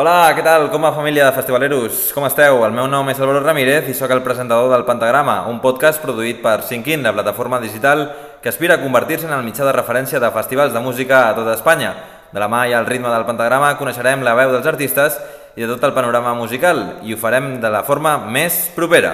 Hola, 0.00 0.30
què 0.32 0.40
tal? 0.40 0.62
Com 0.72 0.80
va 0.80 0.94
família 0.96 1.26
de 1.26 1.32
festivaleros? 1.36 2.06
Com 2.16 2.24
esteu? 2.24 2.62
El 2.64 2.72
meu 2.72 2.86
nom 2.88 3.10
és 3.12 3.18
Álvaro 3.20 3.42
Ramírez 3.44 3.90
i 3.90 3.92
sóc 3.92 4.08
el 4.14 4.22
presentador 4.24 4.70
del 4.72 4.86
Pentagrama, 4.86 5.42
un 5.50 5.58
podcast 5.60 6.00
produït 6.00 6.38
per 6.40 6.62
Cinquin, 6.64 7.02
la 7.04 7.12
plataforma 7.12 7.58
digital 7.60 8.06
que 8.40 8.48
aspira 8.48 8.78
a 8.78 8.80
convertir-se 8.80 9.28
en 9.28 9.34
el 9.36 9.44
mitjà 9.44 9.66
de 9.68 9.74
referència 9.76 10.22
de 10.22 10.30
festivals 10.32 10.72
de 10.72 10.80
música 10.80 11.18
a 11.26 11.34
tota 11.36 11.52
Espanya. 11.52 11.90
De 12.32 12.40
la 12.40 12.48
mà 12.48 12.62
i 12.70 12.72
al 12.72 12.88
ritme 12.88 13.12
del 13.12 13.26
Pentagrama 13.28 13.74
coneixerem 13.76 14.24
la 14.24 14.32
veu 14.38 14.54
dels 14.54 14.70
artistes 14.72 15.20
i 15.52 15.66
de 15.66 15.68
tot 15.74 15.84
el 15.84 15.92
panorama 15.92 16.32
musical 16.32 16.80
i 17.04 17.12
ho 17.12 17.20
farem 17.20 17.58
de 17.60 17.74
la 17.76 17.84
forma 17.84 18.16
més 18.24 18.70
propera. 18.72 19.12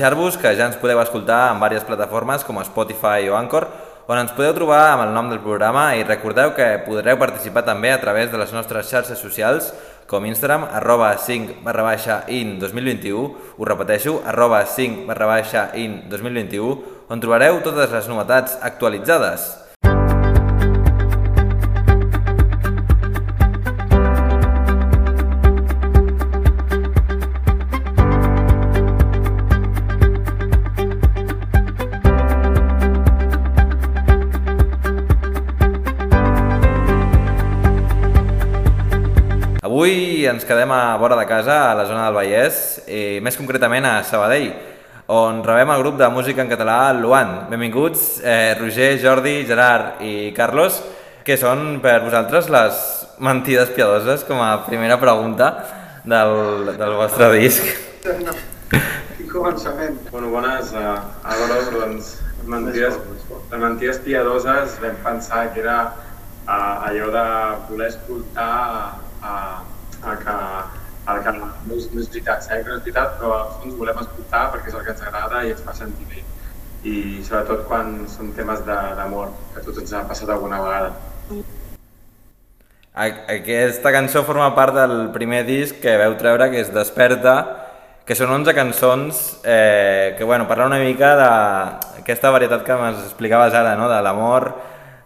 Anunciar-vos 0.00 0.38
que 0.40 0.54
ja 0.56 0.64
ens 0.64 0.78
podeu 0.80 0.96
escoltar 1.02 1.50
en 1.52 1.58
diverses 1.58 1.84
plataformes 1.84 2.40
com 2.48 2.56
Spotify 2.64 3.28
o 3.28 3.34
Anchor, 3.36 3.66
on 4.08 4.16
ens 4.16 4.32
podeu 4.32 4.54
trobar 4.56 4.94
amb 4.94 5.04
el 5.04 5.12
nom 5.12 5.28
del 5.28 5.42
programa 5.44 5.90
i 5.92 6.06
recordeu 6.08 6.54
que 6.56 6.80
podreu 6.86 7.18
participar 7.20 7.66
també 7.68 7.92
a 7.92 8.00
través 8.00 8.32
de 8.32 8.40
les 8.40 8.54
nostres 8.56 8.88
xarxes 8.88 9.20
socials 9.20 9.74
com 10.08 10.24
Instagram, 10.24 10.70
arroba 10.72 11.12
5 11.20 11.60
barra 11.60 11.84
baixa 11.84 12.22
in 12.32 12.56
2021, 12.58 13.28
ho 13.58 13.68
repeteixo, 13.68 14.22
arroba 14.24 14.64
5 14.64 15.04
barra 15.04 15.28
baixa 15.36 15.68
in 15.76 16.06
2021, 16.08 16.78
on 17.12 17.20
trobareu 17.20 17.60
totes 17.60 17.92
les 17.92 18.08
novetats 18.08 18.56
actualitzades. 18.56 19.69
Ens 40.30 40.46
quedem 40.46 40.70
a 40.72 40.96
vora 41.00 41.18
de 41.18 41.26
casa, 41.28 41.70
a 41.70 41.74
la 41.78 41.86
zona 41.88 42.06
del 42.06 42.16
Vallès, 42.16 42.60
i 42.88 43.18
més 43.24 43.36
concretament 43.38 43.86
a 43.86 44.00
Sabadell, 44.06 44.52
on 45.10 45.42
rebem 45.42 45.72
el 45.74 45.82
grup 45.82 45.98
de 45.98 46.08
música 46.08 46.42
en 46.44 46.50
català 46.50 46.92
Luan. 46.94 47.48
Benvinguts, 47.50 48.20
eh, 48.22 48.54
Roger, 48.58 48.94
Jordi, 49.02 49.44
Gerard 49.46 50.00
i 50.06 50.30
Carlos, 50.36 50.78
que 51.26 51.36
són 51.36 51.80
per 51.82 51.98
vosaltres 52.04 52.48
les 52.48 52.78
mentides 53.18 53.72
piadoses 53.74 54.22
com 54.24 54.40
a 54.40 54.62
primera 54.64 55.00
pregunta 55.00 55.50
del, 56.04 56.76
del 56.78 56.94
vostre 56.96 57.28
disc. 57.34 57.66
No. 58.24 58.36
Quin 59.16 59.28
començament. 59.28 59.98
Bueno, 60.12 60.30
bones, 60.32 60.70
uh, 60.72 60.94
Álvaro, 61.26 61.66
doncs, 61.74 62.14
mentides, 62.46 62.96
les 63.50 63.60
mentides 63.60 64.00
piadoses 64.06 64.78
vam 64.80 64.96
pensar 65.04 65.42
que 65.52 65.60
era 65.60 65.80
uh, 66.46 66.86
allò 66.88 67.10
de 67.12 67.26
voler 67.68 67.90
escoltar 67.90 68.48
a, 68.48 68.86
a 69.20 69.34
que, 70.00 70.34
a 71.06 71.18
que 71.24 71.32
no, 71.36 71.76
és, 71.76 71.86
no 71.92 72.00
és 72.02 72.10
veritat, 72.10 72.44
sabem 72.44 72.64
que 72.64 72.72
no 72.72 72.78
és 72.78 72.84
veritat, 72.84 73.16
però 73.18 73.32
al 73.36 73.54
fons 73.60 73.78
volem 73.78 74.02
escoltar 74.02 74.42
perquè 74.54 74.70
és 74.70 74.76
el 74.76 74.84
que 74.86 74.94
ens 74.94 75.06
agrada 75.06 75.44
i 75.44 75.54
ens 75.54 75.62
fa 75.66 75.76
sentir 75.76 76.08
bé. 76.10 76.24
I 76.80 76.96
sobretot 77.26 77.66
quan 77.68 77.96
són 78.08 78.32
temes 78.36 78.62
d'amor, 78.66 79.32
que 79.54 79.60
a 79.60 79.64
tots 79.64 79.82
ens 79.82 79.92
ha 79.96 80.04
passat 80.08 80.32
alguna 80.32 80.60
vegada. 80.64 80.92
Aquesta 83.00 83.92
cançó 83.94 84.24
forma 84.26 84.48
part 84.56 84.74
del 84.74 85.10
primer 85.14 85.44
disc 85.48 85.78
que 85.82 85.98
veu 86.00 86.16
treure, 86.20 86.48
que 86.50 86.62
és 86.64 86.72
Desperta, 86.74 87.36
que 88.08 88.16
són 88.18 88.32
11 88.40 88.54
cançons 88.56 89.20
eh, 89.44 90.16
que 90.18 90.26
bueno, 90.26 90.48
parlen 90.48 90.72
una 90.72 90.80
mica 90.82 91.12
d'aquesta 91.20 92.32
varietat 92.34 92.64
que 92.66 92.78
m'explicaves 92.80 93.54
ara, 93.54 93.76
no? 93.78 93.86
de 93.92 94.00
l'amor, 94.02 94.48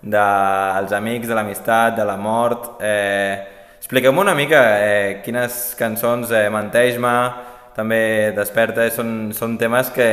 dels 0.00 0.94
amics, 0.96 1.28
de 1.28 1.40
l'amistat, 1.40 1.98
de 1.98 2.06
la 2.06 2.16
mort... 2.20 2.76
Eh, 2.80 3.53
Expliqueu-me 3.84 4.22
una 4.22 4.32
mica 4.32 4.60
eh, 4.80 5.20
quines 5.20 5.74
cançons, 5.76 6.30
eh, 6.32 6.46
Menteix-me, 6.48 7.10
també 7.76 8.32
Desperta, 8.32 8.86
són, 8.88 9.10
són 9.36 9.58
temes 9.60 9.90
que, 9.92 10.06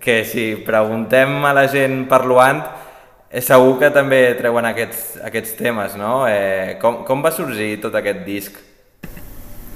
que 0.00 0.14
si 0.24 0.44
preguntem 0.64 1.44
a 1.44 1.50
la 1.52 1.66
gent 1.68 2.06
parlant, 2.08 2.62
eh, 3.28 3.42
segur 3.44 3.74
que 3.82 3.90
també 3.92 4.22
treuen 4.38 4.70
aquests, 4.70 5.18
aquests 5.28 5.52
temes, 5.58 5.98
no? 6.00 6.22
Eh, 6.24 6.78
com, 6.80 7.02
com 7.04 7.20
va 7.20 7.34
sorgir 7.36 7.74
tot 7.84 8.00
aquest 8.00 8.24
disc? 8.24 8.56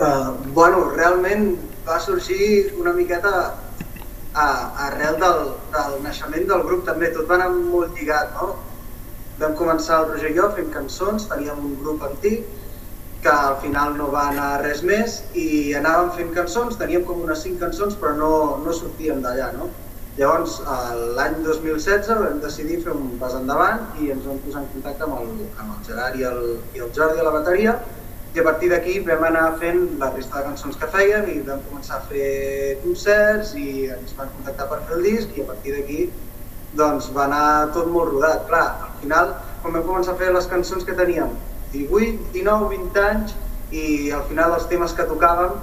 Uh, 0.00 0.32
bueno, 0.56 0.86
realment 0.96 1.50
va 1.84 2.00
sorgir 2.00 2.70
una 2.80 2.96
miqueta 2.96 3.34
a, 4.32 4.46
arrel 4.88 5.20
del, 5.20 5.50
del 5.76 5.98
naixement 6.00 6.48
del 6.48 6.64
grup 6.64 6.88
també, 6.88 7.12
tot 7.12 7.28
va 7.28 7.36
anar 7.42 7.52
molt 7.52 7.92
lligat, 7.92 8.32
no? 8.40 8.54
Vam 9.42 9.52
començar 9.60 10.00
el 10.00 10.14
Roger 10.14 10.32
i 10.32 10.40
jo 10.40 10.48
fent 10.56 10.72
cançons, 10.72 11.28
teníem 11.28 11.60
un 11.60 11.76
grup 11.84 12.08
antic, 12.08 12.56
que 13.22 13.28
al 13.28 13.56
final 13.62 13.96
no 13.98 14.08
va 14.12 14.28
anar 14.30 14.62
res 14.62 14.84
més 14.86 15.18
i 15.34 15.74
anàvem 15.78 16.10
fent 16.16 16.32
cançons, 16.36 16.78
teníem 16.78 17.04
com 17.08 17.24
unes 17.24 17.42
5 17.44 17.58
cançons 17.64 17.98
però 17.98 18.14
no, 18.18 18.32
no 18.64 18.74
sortíem 18.74 19.22
d'allà, 19.24 19.50
no? 19.58 19.70
Llavors, 20.18 20.56
l'any 21.16 21.36
2016 21.44 22.08
vam 22.20 22.40
decidir 22.42 22.80
fer 22.82 22.94
un 22.94 23.12
pas 23.20 23.34
endavant 23.38 23.84
i 24.02 24.10
ens 24.14 24.24
vam 24.26 24.38
posar 24.42 24.64
en 24.64 24.70
contacte 24.72 25.06
amb 25.06 25.18
el, 25.20 25.28
amb 25.62 25.74
el 25.76 25.84
Gerard 25.86 26.18
i 26.18 26.26
el, 26.30 26.40
i 26.74 26.82
el 26.86 26.90
Jordi 26.94 27.22
a 27.22 27.26
la 27.26 27.34
bateria 27.36 27.76
i 28.34 28.40
a 28.42 28.44
partir 28.46 28.70
d'aquí 28.72 28.96
vam 29.06 29.22
anar 29.28 29.44
fent 29.62 29.84
la 30.00 30.10
resta 30.14 30.40
de 30.40 30.48
cançons 30.48 30.78
que 30.78 30.90
fèiem 30.94 31.30
i 31.34 31.36
vam 31.46 31.62
començar 31.68 32.00
a 32.00 32.06
fer 32.10 32.78
concerts 32.82 33.54
i 33.58 33.68
ens 33.94 34.16
van 34.18 34.32
contactar 34.36 34.66
per 34.72 34.80
fer 34.88 34.98
el 34.98 35.06
disc 35.06 35.38
i 35.38 35.44
a 35.44 35.48
partir 35.52 35.76
d'aquí 35.76 36.08
doncs 36.78 37.12
va 37.14 37.24
anar 37.24 37.46
tot 37.74 37.86
molt 37.90 38.12
rodat. 38.12 38.42
Clar, 38.50 38.66
al 38.88 38.98
final, 39.02 39.32
quan 39.62 39.78
vam 39.78 39.86
començar 39.86 40.14
a 40.14 40.20
fer 40.20 40.34
les 40.34 40.50
cançons 40.50 40.84
que 40.86 40.98
teníem 40.98 41.30
18, 41.72 42.32
19, 42.34 42.68
20 42.74 43.04
anys 43.04 43.36
i 43.72 44.10
al 44.14 44.24
final 44.30 44.54
els 44.56 44.68
temes 44.70 44.94
que 44.96 45.06
tocàvem 45.08 45.58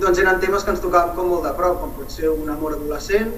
doncs 0.00 0.18
eren 0.20 0.40
temes 0.40 0.64
que 0.64 0.74
ens 0.74 0.82
tocaven 0.84 1.14
com 1.16 1.30
molt 1.32 1.46
de 1.46 1.54
prop, 1.56 1.78
com 1.80 1.94
pot 1.96 2.12
ser 2.12 2.28
un 2.30 2.50
amor 2.52 2.76
adolescent 2.76 3.32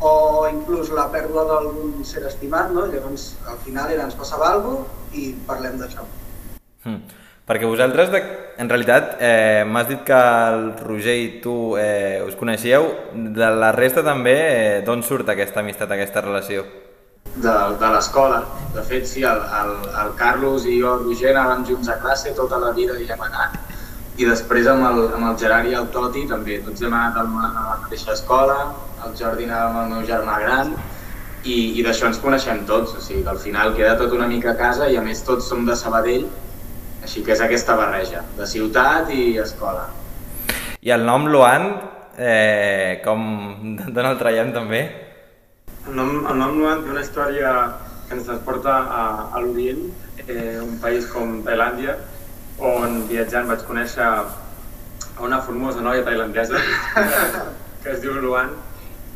o 0.00 0.48
inclús 0.48 0.90
la 0.96 1.06
pèrdua 1.12 1.44
d'algun 1.46 2.00
ser 2.08 2.24
estimat, 2.26 2.72
no? 2.74 2.86
llavors 2.90 3.34
al 3.46 3.60
final 3.64 3.92
era 3.92 4.08
ens 4.08 4.16
passava 4.18 4.50
alguna 4.50 4.82
cosa 4.82 4.98
i 5.20 5.32
parlem 5.46 5.78
d'això. 5.80 6.04
Hmm. 6.86 7.00
Perquè 7.50 7.66
vosaltres, 7.66 8.12
de, 8.12 8.20
en 8.62 8.68
realitat, 8.70 9.16
eh, 9.18 9.64
m'has 9.66 9.88
dit 9.88 10.04
que 10.06 10.14
el 10.14 10.68
Roger 10.78 11.16
i 11.18 11.24
tu 11.42 11.74
eh, 11.74 12.22
us 12.22 12.36
coneixíeu, 12.38 12.86
de 13.34 13.48
la 13.58 13.72
resta 13.74 14.04
també, 14.06 14.36
eh, 14.38 14.76
d'on 14.86 15.02
surt 15.02 15.32
aquesta 15.34 15.58
amistat, 15.64 15.90
aquesta 15.90 16.22
relació? 16.22 16.62
De, 17.44 17.56
de 17.80 17.90
l'escola. 17.94 18.42
De 18.74 18.84
fet, 18.86 19.06
sí, 19.08 19.24
el, 19.26 19.40
el, 19.60 19.72
el 20.02 20.12
Carlos 20.18 20.66
i 20.66 20.78
jo, 20.80 20.94
el 20.98 21.08
Roger, 21.08 21.34
anàvem 21.34 21.66
junts 21.70 21.90
a 21.90 21.98
classe 22.02 22.34
tota 22.36 22.60
la 22.62 22.70
vida 22.76 22.98
i 23.00 23.08
hem 23.10 23.24
anat. 23.26 23.58
I 24.20 24.28
després 24.28 24.68
amb 24.68 24.84
el, 24.90 25.02
amb 25.16 25.30
el 25.30 25.36
Gerard 25.40 25.70
i 25.70 25.76
el 25.78 25.88
Toti 25.94 26.26
també, 26.28 26.60
tots 26.66 26.82
hem 26.84 26.94
anat 26.94 27.18
a 27.18 27.24
la 27.24 27.76
mateixa 27.82 28.12
escola, 28.12 28.58
el 29.06 29.14
Jordi 29.16 29.48
anava 29.48 29.70
amb 29.70 29.80
el 29.82 29.92
meu 29.94 30.06
germà 30.08 30.36
gran, 30.42 30.74
i, 31.44 31.56
i 31.80 31.84
d'això 31.84 32.10
ens 32.10 32.20
coneixem 32.20 32.64
tots, 32.68 32.92
o 32.98 33.00
sigui 33.00 33.24
que 33.24 33.32
al 33.32 33.40
final 33.40 33.72
queda 33.76 33.96
tot 33.98 34.12
una 34.16 34.28
mica 34.28 34.52
a 34.52 34.58
casa 34.58 34.90
i 34.92 34.98
a 35.00 35.04
més 35.04 35.22
tots 35.24 35.48
som 35.48 35.64
de 35.66 35.76
Sabadell, 35.78 36.26
així 37.00 37.24
que 37.24 37.32
és 37.32 37.40
aquesta 37.40 37.76
barreja, 37.78 38.26
de 38.36 38.48
ciutat 38.48 39.08
i 39.16 39.38
escola. 39.40 39.86
I 40.84 40.92
el 40.92 41.06
nom 41.08 41.26
Luan, 41.32 41.70
eh, 42.16 43.00
com 43.04 43.24
d'on 43.88 44.10
el 44.10 44.18
traiem 44.20 44.52
també? 44.52 44.84
El 45.88 45.96
nom, 45.96 46.10
el 46.28 46.36
nom 46.38 46.58
Nuan 46.58 46.82
té 46.84 46.92
una 46.92 47.02
història 47.04 47.50
que 48.08 48.16
ens 48.16 48.26
transporta 48.28 48.72
a, 49.00 49.02
a 49.32 49.40
l'Orient, 49.40 49.86
eh, 50.26 50.58
un 50.60 50.76
país 50.82 51.06
com 51.08 51.38
Tailàndia, 51.46 51.94
on 52.70 53.06
viatjant 53.08 53.48
vaig 53.48 53.64
conèixer 53.64 54.04
a 54.04 55.24
una 55.24 55.40
formosa 55.44 55.80
noia 55.84 56.04
tailandesa 56.04 56.60
que 57.82 57.94
es 57.94 58.02
diu 58.04 58.18
Luan 58.20 58.52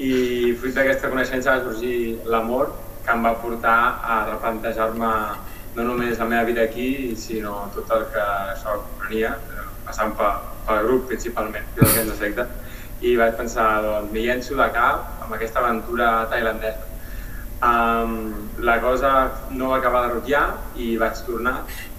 i 0.00 0.54
fruit 0.60 0.74
d'aquesta 0.76 1.10
coneixença 1.12 1.58
va 1.58 1.64
sorgir 1.66 1.98
l'amor 2.32 2.72
que 3.04 3.12
em 3.12 3.24
va 3.28 3.34
portar 3.42 3.76
a 4.00 4.18
replantejar-me 4.30 5.12
no 5.76 5.86
només 5.90 6.18
la 6.18 6.28
meva 6.30 6.48
vida 6.48 6.64
aquí, 6.64 6.88
sinó 7.20 7.66
tot 7.76 7.90
el 7.92 8.06
que 8.14 8.24
això 8.24 8.78
comprenia, 8.80 9.36
eh, 9.52 9.70
passant 9.84 10.16
pel, 10.16 10.44
pel 10.68 10.84
grup 10.88 11.08
principalment, 11.12 11.66
que 11.74 11.82
és 11.82 11.88
el 11.88 11.96
que 11.96 12.04
ens 12.06 12.14
afecta 12.14 12.48
i 13.00 13.16
vaig 13.16 13.36
pensar, 13.38 13.68
doncs, 13.82 14.12
m'hi 14.12 14.26
llenço 14.26 14.56
de 14.58 14.66
cap 14.74 15.24
amb 15.24 15.34
aquesta 15.36 15.62
aventura 15.62 16.10
tailandesa. 16.30 16.90
Um, 17.64 18.50
la 18.60 18.74
cosa 18.80 19.10
no 19.50 19.70
va 19.70 19.78
acabar 19.78 20.02
de 20.04 20.14
rotllar 20.14 20.44
i 20.76 20.98
vaig 21.00 21.20
tornar 21.24 21.54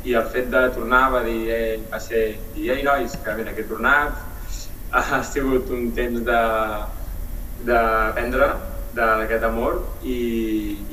i 0.05 0.13
el 0.13 0.27
fet 0.29 0.51
de 0.51 0.61
tornar 0.75 1.07
va 1.13 1.23
dir, 1.25 1.39
eh, 1.49 1.79
va 1.89 1.99
ser 2.03 2.21
dir, 2.53 2.69
ei 2.75 2.83
nois, 2.85 3.15
que 3.23 3.33
mira, 3.39 3.55
que 3.55 3.63
he 3.63 3.69
tornat, 3.71 4.19
ha 4.93 5.23
sigut 5.23 5.71
un 5.73 5.89
temps 5.97 6.21
de 6.29 6.41
d'aprendre, 7.65 8.49
d'aquest 8.95 9.43
amor 9.43 9.81
i, 10.07 10.15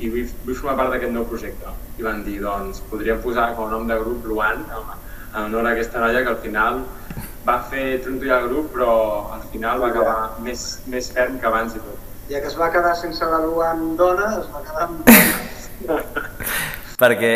i 0.03 0.09
vull, 0.11 0.31
vull 0.45 0.57
formar 0.59 0.75
part 0.79 0.93
d'aquest 0.95 1.13
nou 1.13 1.27
projecte. 1.29 1.71
I 1.99 2.05
van 2.05 2.23
dir, 2.25 2.39
doncs, 2.43 2.81
podríem 2.89 3.21
posar 3.23 3.51
com 3.55 3.69
a 3.69 3.71
nom 3.71 3.87
de 3.87 3.97
grup 4.01 4.25
Luan, 4.27 4.65
en 4.73 5.39
honor 5.45 5.69
a 5.69 5.73
aquesta 5.75 6.01
noia 6.01 6.23
que 6.25 6.33
al 6.33 6.41
final 6.43 6.81
va 7.47 7.57
fer 7.69 7.99
trontollar 8.03 8.39
el 8.43 8.49
grup, 8.51 8.69
però 8.75 8.93
al 9.35 9.43
final 9.51 9.81
va 9.83 9.89
acabar 9.91 10.17
més, 10.45 10.65
més 10.91 11.09
ferm 11.15 11.39
que 11.39 11.49
abans 11.49 11.75
i 11.75 11.81
tot. 11.83 12.11
Ja 12.29 12.39
que 12.39 12.47
es 12.47 12.55
va 12.59 12.69
quedar 12.71 12.93
sense 12.95 13.27
la 13.27 13.41
Luan 13.43 13.97
dona, 13.99 14.29
es 14.39 14.47
va 14.53 14.63
quedar 14.63 14.87
amb... 14.87 15.11
Perquè 17.03 17.33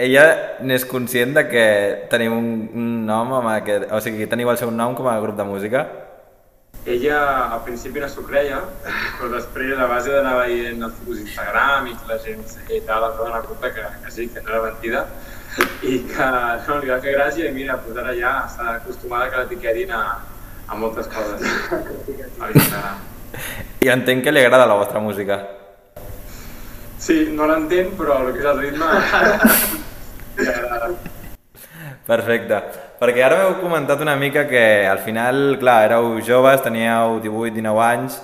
ella 0.00 0.24
n'és 0.64 0.86
conscient 0.88 1.34
de 1.36 1.44
que 1.50 1.64
tenim 2.12 2.36
un, 2.36 2.46
un 2.72 2.92
nom 3.08 3.34
amb 3.36 3.52
aquest... 3.52 3.90
O 3.92 4.00
sigui, 4.00 4.28
teniu 4.30 4.48
el 4.52 4.60
seu 4.60 4.72
nom 4.72 4.96
com 4.96 5.10
a 5.10 5.18
grup 5.20 5.36
de 5.36 5.44
música? 5.44 5.84
Ella 6.90 7.52
al 7.54 7.60
principi 7.62 8.00
no 8.02 8.08
s'ho 8.10 8.24
creia, 8.26 8.56
però 9.18 9.28
després 9.30 9.78
a 9.78 9.86
base 9.86 10.10
d'anar 10.10 10.32
veient 10.40 10.80
els 10.82 10.96
fotos 10.96 11.20
d'Instagram 11.20 11.86
i 11.86 11.94
que 11.94 12.08
la 12.08 12.16
gent 12.24 12.42
i 12.66 12.80
tal, 12.88 13.06
es 13.06 13.14
va 13.18 13.26
donar 13.28 13.42
compte 13.46 13.70
que, 13.76 13.84
que 14.04 14.14
sí, 14.14 14.26
que 14.34 14.42
no 14.42 14.50
era 14.50 14.62
mentida 14.64 15.04
i 15.92 16.00
que 16.08 16.26
no, 16.66 16.80
li 16.82 16.90
va 16.90 16.98
fer 17.04 17.14
gràcia 17.14 17.46
i 17.46 17.54
mira, 17.54 17.78
pues 17.84 18.00
ara 18.02 18.16
ja 18.18 18.34
està 18.48 18.74
acostumada 18.80 19.30
que 19.30 19.44
l'etiquetin 19.44 19.94
a, 19.94 20.02
a 20.66 20.80
moltes 20.82 21.06
coses 21.14 21.46
a 21.70 22.50
l'Instagram. 22.50 23.06
I 23.86 23.94
entenc 23.94 24.26
que 24.26 24.34
li 24.34 24.42
agrada 24.42 24.66
la 24.66 24.82
vostra 24.82 24.98
música. 25.06 25.40
Sí, 26.98 27.22
no 27.32 27.46
l'entenc, 27.46 27.94
però 28.02 28.18
el 28.24 28.34
que 28.34 28.42
és 28.42 28.50
el 28.50 28.62
ritme 28.66 28.92
li 30.42 30.52
agrada. 30.58 30.94
Perfecte. 32.10 32.64
Perquè 33.00 33.22
ara 33.24 33.38
m'heu 33.38 33.54
comentat 33.62 34.02
una 34.04 34.12
mica 34.20 34.42
que 34.44 34.84
al 34.84 34.98
final, 35.00 35.54
clar, 35.56 35.86
éreu 35.86 36.18
joves, 36.20 36.60
teníeu 36.60 37.14
18-19 37.24 37.80
anys 37.80 38.18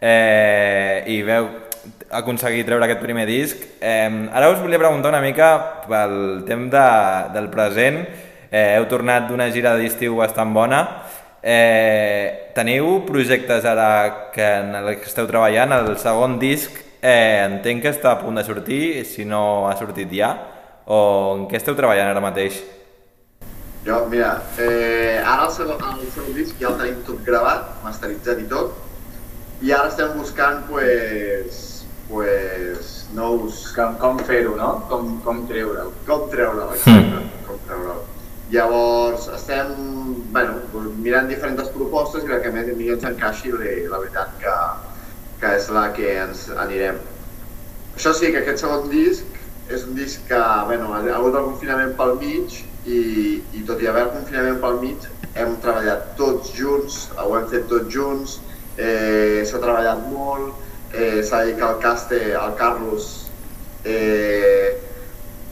eh, 0.00 1.04
i 1.12 1.18
veu 1.26 1.50
aconseguir 2.16 2.64
treure 2.64 2.88
aquest 2.88 3.04
primer 3.04 3.26
disc. 3.28 3.60
Eh, 3.76 4.08
ara 4.32 4.48
us 4.54 4.62
volia 4.64 4.80
preguntar 4.80 5.12
una 5.12 5.20
mica 5.20 5.50
pel 5.84 6.16
temps 6.48 6.72
de, 6.72 6.88
del 7.36 7.52
present. 7.52 8.00
Eh, 8.48 8.78
heu 8.78 8.88
tornat 8.88 9.28
d'una 9.28 9.52
gira 9.52 9.76
d'estiu 9.76 10.16
bastant 10.24 10.56
bona. 10.56 10.80
Eh, 11.44 12.56
teniu 12.56 13.02
projectes 13.04 13.68
ara 13.68 14.30
que 14.32 14.50
en 14.64 14.76
el 14.80 14.94
que 14.96 15.12
esteu 15.12 15.28
treballant? 15.28 15.76
El 15.76 15.98
segon 16.00 16.40
disc 16.40 16.80
eh, 17.02 17.44
entenc 17.50 17.84
que 17.84 17.98
està 17.98 18.16
a 18.16 18.24
punt 18.24 18.40
de 18.40 18.48
sortir, 18.48 18.84
si 19.04 19.28
no 19.28 19.66
ha 19.68 19.76
sortit 19.76 20.08
ja, 20.16 20.38
o 20.88 21.02
en 21.36 21.50
què 21.52 21.60
esteu 21.60 21.76
treballant 21.76 22.16
ara 22.16 22.30
mateix? 22.32 22.64
Jo, 23.86 24.06
mira, 24.06 24.42
eh, 24.62 25.18
ara 25.26 25.48
el 25.48 25.52
segon, 25.52 25.80
el 25.82 26.10
segon 26.14 26.34
disc 26.36 26.60
ja 26.60 26.68
el 26.70 26.78
tenim 26.78 27.00
tot 27.06 27.24
gravat, 27.26 27.72
masteritzat 27.82 28.38
i 28.38 28.46
tot, 28.50 28.76
i 29.62 29.72
ara 29.74 29.90
estem 29.90 30.14
buscant, 30.18 30.62
pues, 30.68 31.58
pues, 32.08 32.92
nous... 33.14 33.60
Com, 33.74 33.96
com 33.98 34.22
fer-ho, 34.28 34.54
no? 34.58 34.70
Com, 34.90 35.16
com 35.26 35.42
treure-ho. 35.50 35.90
Com 36.06 36.28
treure'l, 36.30 36.72
exacte, 36.76 37.20
com 37.48 37.60
treure'l. 37.66 38.00
Llavors, 38.52 39.28
estem, 39.34 39.70
bueno, 40.34 40.58
mirant 41.02 41.30
diferents 41.30 41.70
propostes 41.74 42.26
i 42.26 42.30
la 42.30 42.40
que 42.42 42.50
més 42.54 42.70
a 42.70 42.74
mi 42.78 42.90
ens 42.92 43.06
encaixi, 43.08 43.54
la, 43.54 43.76
la 43.92 44.02
veritat 44.02 44.34
que, 44.42 44.56
que 45.42 45.54
és 45.58 45.70
la 45.74 45.86
que 45.96 46.18
ens 46.24 46.48
anirem. 46.66 46.98
Això 47.96 48.14
sí, 48.14 48.30
que 48.30 48.42
aquest 48.42 48.62
segon 48.62 48.90
disc 48.92 49.72
és 49.72 49.86
un 49.88 49.96
disc 49.96 50.26
que, 50.28 50.42
bueno, 50.68 50.90
ha 50.94 51.02
hagut 51.16 51.34
el 51.38 51.48
confinament 51.50 51.96
pel 51.98 52.18
mig 52.20 52.62
i, 52.86 53.42
i 53.54 53.64
tot 53.66 53.82
i 53.82 53.88
haver 53.90 54.06
el 54.06 54.14
confinament 54.16 54.60
pel 54.62 54.80
mig 54.82 55.08
hem 55.38 55.56
treballat 55.64 56.12
tots 56.18 56.52
junts, 56.56 57.08
ho 57.16 57.34
hem 57.38 57.48
fet 57.50 57.68
tots 57.70 57.92
junts, 57.94 58.38
eh, 58.76 59.42
s'ha 59.48 59.60
treballat 59.62 60.06
molt, 60.12 60.54
eh, 60.92 61.22
s'ha 61.24 61.44
dit 61.46 61.56
que 61.56 61.68
el 61.68 61.78
caste, 61.80 62.20
el 62.36 62.56
Carlos, 62.58 63.10
eh, 63.84 64.78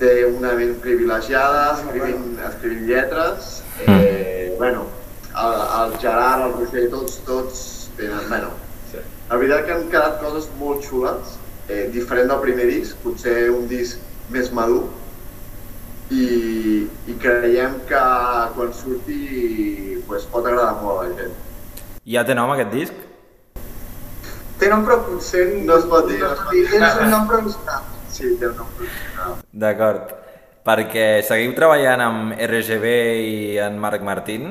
té 0.01 0.13
una 0.25 0.55
ment 0.57 0.77
privilegiada 0.85 1.75
escrivint, 1.75 2.39
escrivint 2.49 2.87
lletres, 2.89 3.61
eh, 3.87 4.55
bueno, 4.59 4.87
el, 5.31 5.61
el 5.81 5.99
Gerard, 6.01 6.47
el 6.47 6.59
Roger, 6.59 6.89
tots, 6.93 7.21
tots 7.29 7.65
tenen, 7.97 8.27
bueno, 8.29 8.53
la 9.31 9.37
veritat 9.39 9.67
que 9.67 9.75
han 9.77 9.91
quedat 9.93 10.21
coses 10.23 10.49
molt 10.59 10.83
xules, 10.83 11.37
eh, 11.69 11.85
diferent 11.95 12.33
del 12.33 12.41
primer 12.43 12.67
disc, 12.67 12.97
potser 13.05 13.51
un 13.55 13.69
disc 13.71 14.01
més 14.35 14.51
madur, 14.57 14.89
i, 16.11 16.25
i 17.07 17.15
creiem 17.23 17.77
que 17.89 18.01
quan 18.57 18.73
surti 18.75 19.21
pues, 20.09 20.25
pot 20.31 20.47
agradar 20.47 20.75
molt 20.83 21.01
a 21.01 21.09
la 21.09 21.15
gent. 21.21 21.35
Ja 22.11 22.25
té 22.27 22.35
nom 22.35 22.51
aquest 22.55 22.73
disc? 22.75 22.95
Té 24.61 24.69
nom 24.69 24.83
però 24.85 24.99
potser 25.07 25.45
No 25.65 25.77
es 25.79 25.87
pot 25.89 26.09
dir, 26.09 26.19
No 26.21 26.33
es 26.35 26.41
pot 26.41 26.51
dir, 26.53 26.65
és 26.81 26.97
un 27.01 27.11
nom 27.15 27.29
provisional. 27.31 27.85
Sí, 28.11 28.35
té 28.41 28.49
un 28.51 28.57
nom. 28.59 29.39
D'acord. 29.53 30.11
Perquè 30.67 31.23
seguiu 31.25 31.55
treballant 31.57 32.03
amb 32.05 32.35
RGB 32.45 32.91
i 33.25 33.37
en 33.65 33.79
Marc 33.81 34.03
Martín? 34.05 34.51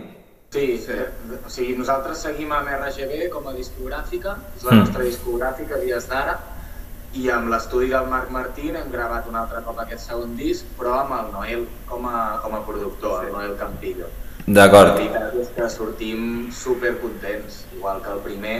Sí, 0.50 0.80
Sí. 0.82 0.96
sí, 0.96 1.36
o 1.46 1.50
sigui, 1.50 1.76
nosaltres 1.78 2.18
seguim 2.26 2.52
amb 2.52 2.68
RGB 2.74 3.28
com 3.30 3.46
a 3.48 3.54
discogràfica, 3.54 4.38
és 4.58 4.64
la 4.64 4.72
Mm. 4.72 4.80
nostra 4.80 5.04
discogràfica 5.04 5.76
a 5.76 5.80
dies 5.84 6.08
d'ara, 6.10 6.40
i 7.14 7.30
amb 7.34 7.50
l'estudi 7.50 7.90
del 7.90 8.06
Marc 8.08 8.30
Martín 8.30 8.76
hem 8.78 8.92
gravat 8.92 9.28
un 9.28 9.36
altre 9.36 9.62
cop 9.66 9.80
aquest 9.82 10.06
segon 10.12 10.36
disc, 10.38 10.66
però 10.78 11.00
amb 11.02 11.16
el 11.18 11.32
Noel 11.34 11.64
com 11.90 12.06
a, 12.06 12.40
com 12.44 12.54
a 12.56 12.66
productor, 12.68 13.26
el 13.26 13.32
Noel 13.34 13.56
Campillo. 13.58 14.08
La 14.48 14.66
D'acord. 14.68 14.94
veritat 14.98 15.34
és 15.42 15.50
que 15.56 15.70
sortim 15.70 16.52
super 16.52 16.96
contents, 17.02 17.66
igual 17.76 18.02
que 18.02 18.12
el 18.14 18.20
primer. 18.26 18.60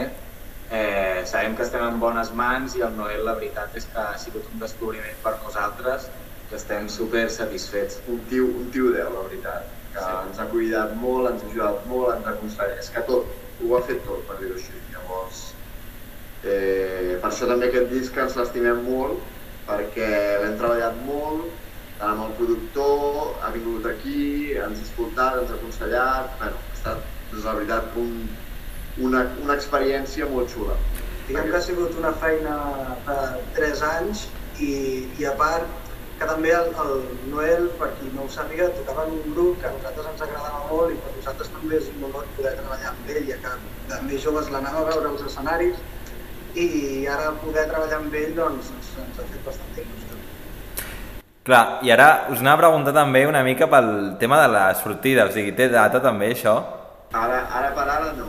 Eh, 0.72 1.24
sabem 1.26 1.56
que 1.58 1.64
estem 1.66 1.82
en 1.82 2.00
bones 2.00 2.30
mans 2.38 2.76
i 2.78 2.82
el 2.86 2.96
Noel 2.98 3.24
la 3.26 3.34
veritat 3.38 3.76
és 3.78 3.86
que 3.90 3.98
ha 4.00 4.18
sigut 4.22 4.46
un 4.54 4.60
descobriment 4.62 5.18
per 5.24 5.36
nosaltres, 5.44 6.10
que 6.50 6.56
estem 6.58 6.88
super 6.90 7.30
satisfets. 7.30 8.00
Un 8.08 8.20
tio, 8.30 8.46
un 8.46 8.70
tio 8.74 8.92
deu, 8.94 9.10
la 9.14 9.24
veritat, 9.30 9.66
que 9.94 10.00
Sí. 10.00 10.12
ens 10.30 10.40
ha 10.40 10.46
cuidat 10.52 10.96
molt, 10.96 11.32
ens 11.32 11.44
ha 11.44 11.48
ajudat 11.48 11.86
molt, 11.88 12.16
ens 12.18 12.26
ha 12.28 12.36
aconsellat, 12.38 12.78
és 12.80 12.90
que 12.90 13.02
tot, 13.02 13.26
ho 13.66 13.76
ha 13.78 13.82
fet 13.82 14.04
tot, 14.06 14.22
per 14.28 14.38
dir-ho 14.40 14.56
així. 14.56 14.74
Llavors, 14.94 15.54
eh, 16.44 16.79
per 17.30 17.36
això 17.36 17.46
també 17.46 17.68
aquest 17.70 17.92
disc 17.94 18.16
ens 18.18 18.36
l'estimem 18.40 18.80
molt, 18.88 19.26
perquè 19.68 20.06
l'hem 20.42 20.56
treballat 20.58 20.96
molt, 21.06 21.52
tant 22.00 22.16
amb 22.16 22.24
el 22.24 22.32
productor, 22.40 23.36
ha 23.46 23.52
vingut 23.54 23.86
aquí, 23.86 24.24
ens 24.58 24.80
ha 24.80 24.86
escoltat, 24.88 25.38
ens 25.44 25.52
ha 25.54 25.58
aconsellat, 25.60 26.32
bueno, 26.40 26.58
ha 26.58 26.78
estat, 26.78 27.04
doncs, 27.30 27.44
la 27.46 27.54
veritat, 27.60 27.92
un, 28.02 28.16
una, 29.10 29.22
una 29.44 29.58
experiència 29.60 30.30
molt 30.32 30.50
xula. 30.56 30.80
Diguem 31.28 31.52
que 31.52 31.60
ha 31.60 31.62
sigut 31.68 32.00
una 32.02 32.16
feina 32.24 32.56
de 33.06 33.20
3 33.60 33.86
anys 33.92 34.26
i, 34.58 34.74
i 35.22 35.30
a 35.30 35.36
part 35.38 35.94
que 36.18 36.32
també 36.32 36.50
el, 36.56 36.74
el 36.82 37.06
Noel, 37.30 37.70
per 37.78 37.92
qui 38.00 38.10
no 38.16 38.26
ho 38.26 38.34
sàpiga, 38.34 38.72
tocava 38.80 39.06
en 39.06 39.20
un 39.20 39.38
grup 39.38 39.62
que 39.62 39.70
a 39.70 39.76
nosaltres 39.78 40.10
ens 40.16 40.26
agradava 40.26 40.66
molt 40.74 40.98
i 40.98 41.00
per 41.06 41.14
nosaltres 41.14 41.54
també 41.54 41.78
és 41.78 41.94
un 41.94 42.10
honor 42.10 42.26
poder 42.40 42.58
treballar 42.58 42.90
amb 42.96 43.14
ell, 43.14 43.30
ja 43.30 43.38
que 43.46 43.56
de 43.94 44.02
més 44.10 44.26
joves 44.26 44.50
l'anava 44.50 44.82
a 44.82 44.90
veure 44.90 45.14
als 45.14 45.30
escenaris 45.30 45.78
i 46.56 47.08
ara 47.08 47.32
poder 47.44 47.66
treballar 47.70 48.00
amb 48.00 48.16
ell 48.16 48.34
doncs, 48.38 48.72
ens, 48.74 48.90
ens 49.04 49.20
ha 49.20 49.26
fet 49.30 49.46
bastanta 49.46 49.84
il·lusió. 49.84 50.18
Clar, 51.50 51.64
i 51.86 51.92
ara 51.94 52.08
us 52.34 52.42
anava 52.44 52.58
a 52.58 52.62
preguntar 52.64 52.94
també 52.94 53.24
una 53.28 53.44
mica 53.46 53.68
pel 53.70 53.92
tema 54.22 54.42
de 54.42 54.50
la 54.54 54.66
sortida, 54.78 55.26
o 55.26 55.34
sigui, 55.34 55.54
té 55.58 55.70
data 55.70 56.02
també 56.04 56.32
això? 56.34 56.56
Ara, 57.14 57.46
ara 57.60 57.72
per 57.78 57.86
ara 57.88 58.12
no. 58.18 58.28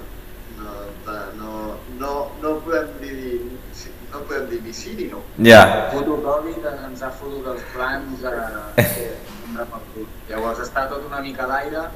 No, 0.61 0.77
no, 1.39 1.57
no, 1.99 2.13
no 2.43 2.55
podem 2.65 2.93
dir, 3.01 3.41
no 4.13 4.23
podem 4.29 4.47
dir 4.53 4.63
ni 4.65 4.73
sí 4.77 4.95
ni 4.97 5.11
no. 5.11 5.25
Ja. 5.45 5.91
puto 5.93 6.21
Covid 6.25 6.71
ens 6.71 7.03
ha 7.03 7.11
fotut 7.19 7.51
els 7.55 7.67
plans 7.75 8.25
a... 8.25 8.37
a 9.67 9.83
cul. 9.93 10.09
Llavors 10.31 10.65
està 10.65 10.87
tot 10.93 11.05
una 11.09 11.21
mica 11.25 11.45
a 11.45 11.53
l'aire. 11.53 11.89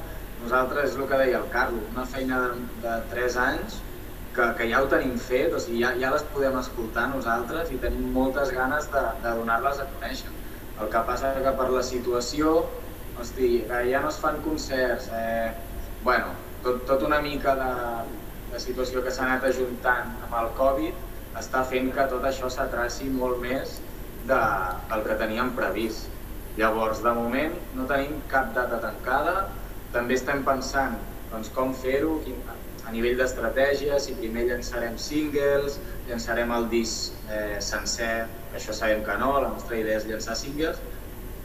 Nosaltres, 0.43 0.91
és 0.91 0.97
el 0.99 1.07
que 1.09 1.17
deia 1.17 1.39
el 1.39 1.49
Carlo, 1.49 1.81
una 1.95 2.05
feina 2.05 2.41
de, 2.43 2.65
de 2.83 2.95
3 3.15 3.37
anys 3.41 3.81
que, 4.35 4.47
que 4.57 4.67
ja 4.71 4.81
ho 4.83 4.89
tenim 4.91 5.15
fet, 5.21 5.53
o 5.55 5.59
sigui, 5.63 5.81
ja, 5.83 5.93
ja 5.99 6.11
les 6.13 6.25
podem 6.33 6.57
escoltar 6.59 7.07
nosaltres 7.13 7.71
i 7.71 7.79
tenim 7.81 8.09
moltes 8.15 8.51
ganes 8.55 8.89
de, 8.93 9.03
de 9.23 9.35
donar-les 9.39 9.79
a 9.81 9.87
conèixer. 9.93 10.33
El 10.81 10.91
que 10.91 11.03
passa 11.07 11.31
que 11.39 11.53
per 11.55 11.69
la 11.71 11.83
situació, 11.87 12.57
hosti, 13.21 13.49
que 13.69 13.81
ja 13.89 14.03
no 14.03 14.11
es 14.11 14.19
fan 14.19 14.41
concerts, 14.43 15.07
eh, 15.15 15.53
bueno, 16.03 16.35
tot, 16.65 16.83
tot 16.89 17.05
una 17.07 17.21
mica 17.23 17.55
de, 17.59 17.71
de 18.51 18.61
situació 18.61 19.03
que 19.05 19.13
s'ha 19.15 19.27
anat 19.29 19.47
ajuntant 19.51 20.11
amb 20.27 20.35
el 20.41 20.51
Covid 20.59 21.39
està 21.39 21.63
fent 21.67 21.91
que 21.95 22.07
tot 22.11 22.23
això 22.27 22.51
s'atraci 22.51 23.07
molt 23.11 23.39
més 23.43 23.79
de, 24.27 24.41
del 24.91 25.07
que 25.07 25.17
teníem 25.21 25.55
previst. 25.57 26.11
Llavors, 26.59 27.01
de 27.03 27.11
moment, 27.15 27.55
no 27.75 27.87
tenim 27.87 28.21
cap 28.31 28.53
data 28.55 28.79
tancada, 28.83 29.49
també 29.95 30.15
estem 30.15 30.43
pensant 30.47 30.95
doncs, 31.31 31.51
com 31.55 31.73
fer-ho, 31.75 32.15
a 32.85 32.93
nivell 32.93 33.17
d'estratègia, 33.19 33.99
si 33.99 34.15
primer 34.19 34.45
llançarem 34.49 34.97
singles, 35.01 35.79
llançarem 36.09 36.51
el 36.55 36.67
disc 36.69 37.29
eh, 37.29 37.57
sencer, 37.63 38.27
això 38.55 38.75
sabem 38.77 39.01
que 39.05 39.15
no, 39.21 39.31
la 39.41 39.49
nostra 39.49 39.79
idea 39.79 39.97
és 39.99 40.05
llançar 40.09 40.37
singles, 40.37 40.81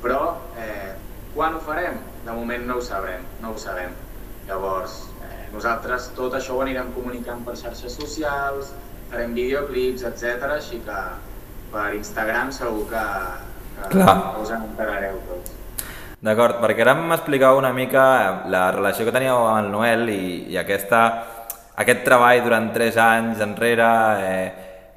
però 0.04 0.20
eh, 0.61 0.92
quan 1.35 1.56
ho 1.56 1.62
farem? 1.64 2.00
De 2.26 2.35
moment 2.37 2.66
no 2.68 2.78
ho 2.78 2.85
sabrem, 2.85 3.25
no 3.40 3.54
ho 3.54 3.59
sabem. 3.61 3.94
Llavors, 4.49 4.97
eh, 5.25 5.47
nosaltres 5.54 6.11
tot 6.16 6.37
això 6.37 6.56
ho 6.59 6.64
anirem 6.64 6.92
comunicant 6.97 7.44
per 7.47 7.56
xarxes 7.61 7.97
socials, 7.97 8.75
farem 9.12 9.32
videoclips, 9.37 10.04
etc. 10.11 10.50
Així 10.56 10.82
que 10.87 10.99
per 11.73 11.88
Instagram 11.97 12.52
segur 12.54 12.85
que, 12.90 13.06
que, 13.78 13.88
Clar. 13.94 14.16
que 14.35 14.44
us 14.44 14.52
en 14.56 14.68
enterareu 14.68 15.23
tots. 15.30 15.60
D'acord, 16.21 16.59
perquè 16.61 16.83
ara 16.85 16.93
m'explicava 17.00 17.57
una 17.57 17.73
mica 17.73 18.03
la 18.53 18.67
relació 18.75 19.07
que 19.07 19.12
teníeu 19.15 19.39
amb 19.41 19.62
el 19.65 19.71
Noel 19.73 20.03
i, 20.12 20.25
i 20.53 20.59
aquesta, 20.61 20.99
aquest 21.81 22.03
treball 22.05 22.43
durant 22.45 22.67
3 22.75 22.99
anys 23.00 23.41
enrere 23.41 23.87
eh, 24.21 24.50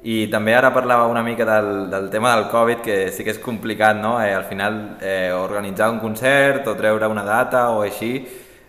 i 0.04 0.16
també 0.28 0.52
ara 0.52 0.68
parlava 0.74 1.06
una 1.08 1.22
mica 1.24 1.46
del, 1.48 1.70
del 1.88 2.10
tema 2.12 2.34
del 2.36 2.50
Covid 2.52 2.82
que 2.84 2.96
sí 3.10 3.24
que 3.24 3.32
és 3.32 3.40
complicat, 3.40 3.96
no? 3.96 4.18
Eh, 4.20 4.34
al 4.36 4.44
final 4.44 4.76
eh, 5.00 5.30
organitzar 5.32 5.88
un 5.94 6.02
concert 6.02 6.68
o 6.68 6.76
treure 6.76 7.08
una 7.08 7.24
data 7.24 7.70
o 7.72 7.80
així. 7.86 8.12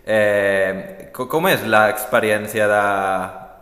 Eh, 0.06 1.10
co- 1.12 1.28
com 1.28 1.50
és 1.52 1.60
l'experiència 1.68 2.70
de, 2.72 2.82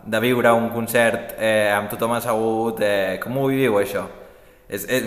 de 0.07 0.23
viure 0.23 0.55
un 0.55 0.71
concert 0.71 1.35
eh, 1.41 1.73
amb 1.75 1.91
tothom 1.91 2.15
assegut? 2.21 2.79
Eh, 2.87 3.19
com 3.25 3.43
ho 3.43 3.51
viviu 3.51 3.81
això? 3.83 4.07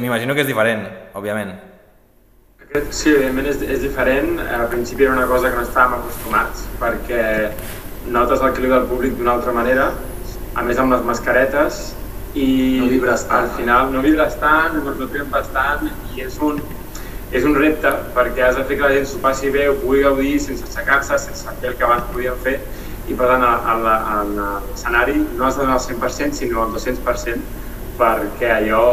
M'imagino 0.02 0.36
que 0.36 0.44
és 0.44 0.52
diferent, 0.52 0.84
òbviament. 1.16 1.56
Aquest, 2.68 2.90
sí, 2.92 3.12
evidentment 3.14 3.46
és, 3.48 3.62
és 3.64 3.80
diferent. 3.80 4.42
Al 4.44 4.66
principi 4.68 5.06
era 5.06 5.14
una 5.14 5.28
cosa 5.30 5.48
que 5.52 5.56
no 5.56 5.64
estàvem 5.64 6.02
acostumats, 6.02 6.66
perquè 6.82 7.22
notes 8.12 8.44
el 8.44 8.52
clic 8.58 8.74
del 8.74 8.90
públic 8.90 9.16
d'una 9.16 9.38
altra 9.38 9.54
manera, 9.56 9.86
a 10.54 10.66
més 10.68 10.82
amb 10.82 10.92
les 10.92 11.06
mascaretes, 11.08 11.78
i 12.36 12.48
No 12.82 12.90
vibres 12.92 13.24
tant, 13.30 13.48
al 13.48 13.56
final 13.56 13.94
no 13.94 14.04
vibres 14.04 14.36
tant, 14.42 14.76
ho 14.76 14.84
repetim 14.84 15.32
bastant, 15.32 15.88
i 16.12 16.26
és 16.28 16.36
un, 16.44 16.60
és 17.32 17.48
un 17.48 17.56
repte, 17.56 17.94
perquè 18.20 18.44
has 18.50 18.60
de 18.60 18.68
fer 18.68 18.78
que 18.78 18.84
la 18.84 18.92
gent 18.98 19.08
s'ho 19.14 19.24
passi 19.24 19.50
bé, 19.56 19.70
ho 19.72 19.80
pugui 19.80 20.04
gaudir 20.04 20.36
sense 20.44 20.68
aixecar-se, 20.68 21.18
sense 21.24 21.56
fer 21.64 21.72
el 21.72 21.80
que 21.80 21.88
abans 21.88 22.12
podien 22.12 22.38
fer, 22.44 22.60
i 23.08 23.16
per 23.16 23.32
tant 23.32 23.48
a 23.48 23.80
l'escenari 24.36 25.22
no 25.24 25.48
has 25.48 25.58
d'anar 25.58 25.80
al 25.80 25.86
100%, 25.88 26.36
sinó 26.44 26.68
al 26.68 26.76
200%, 26.76 27.48
perquè 27.98 28.52
allò, 28.60 28.88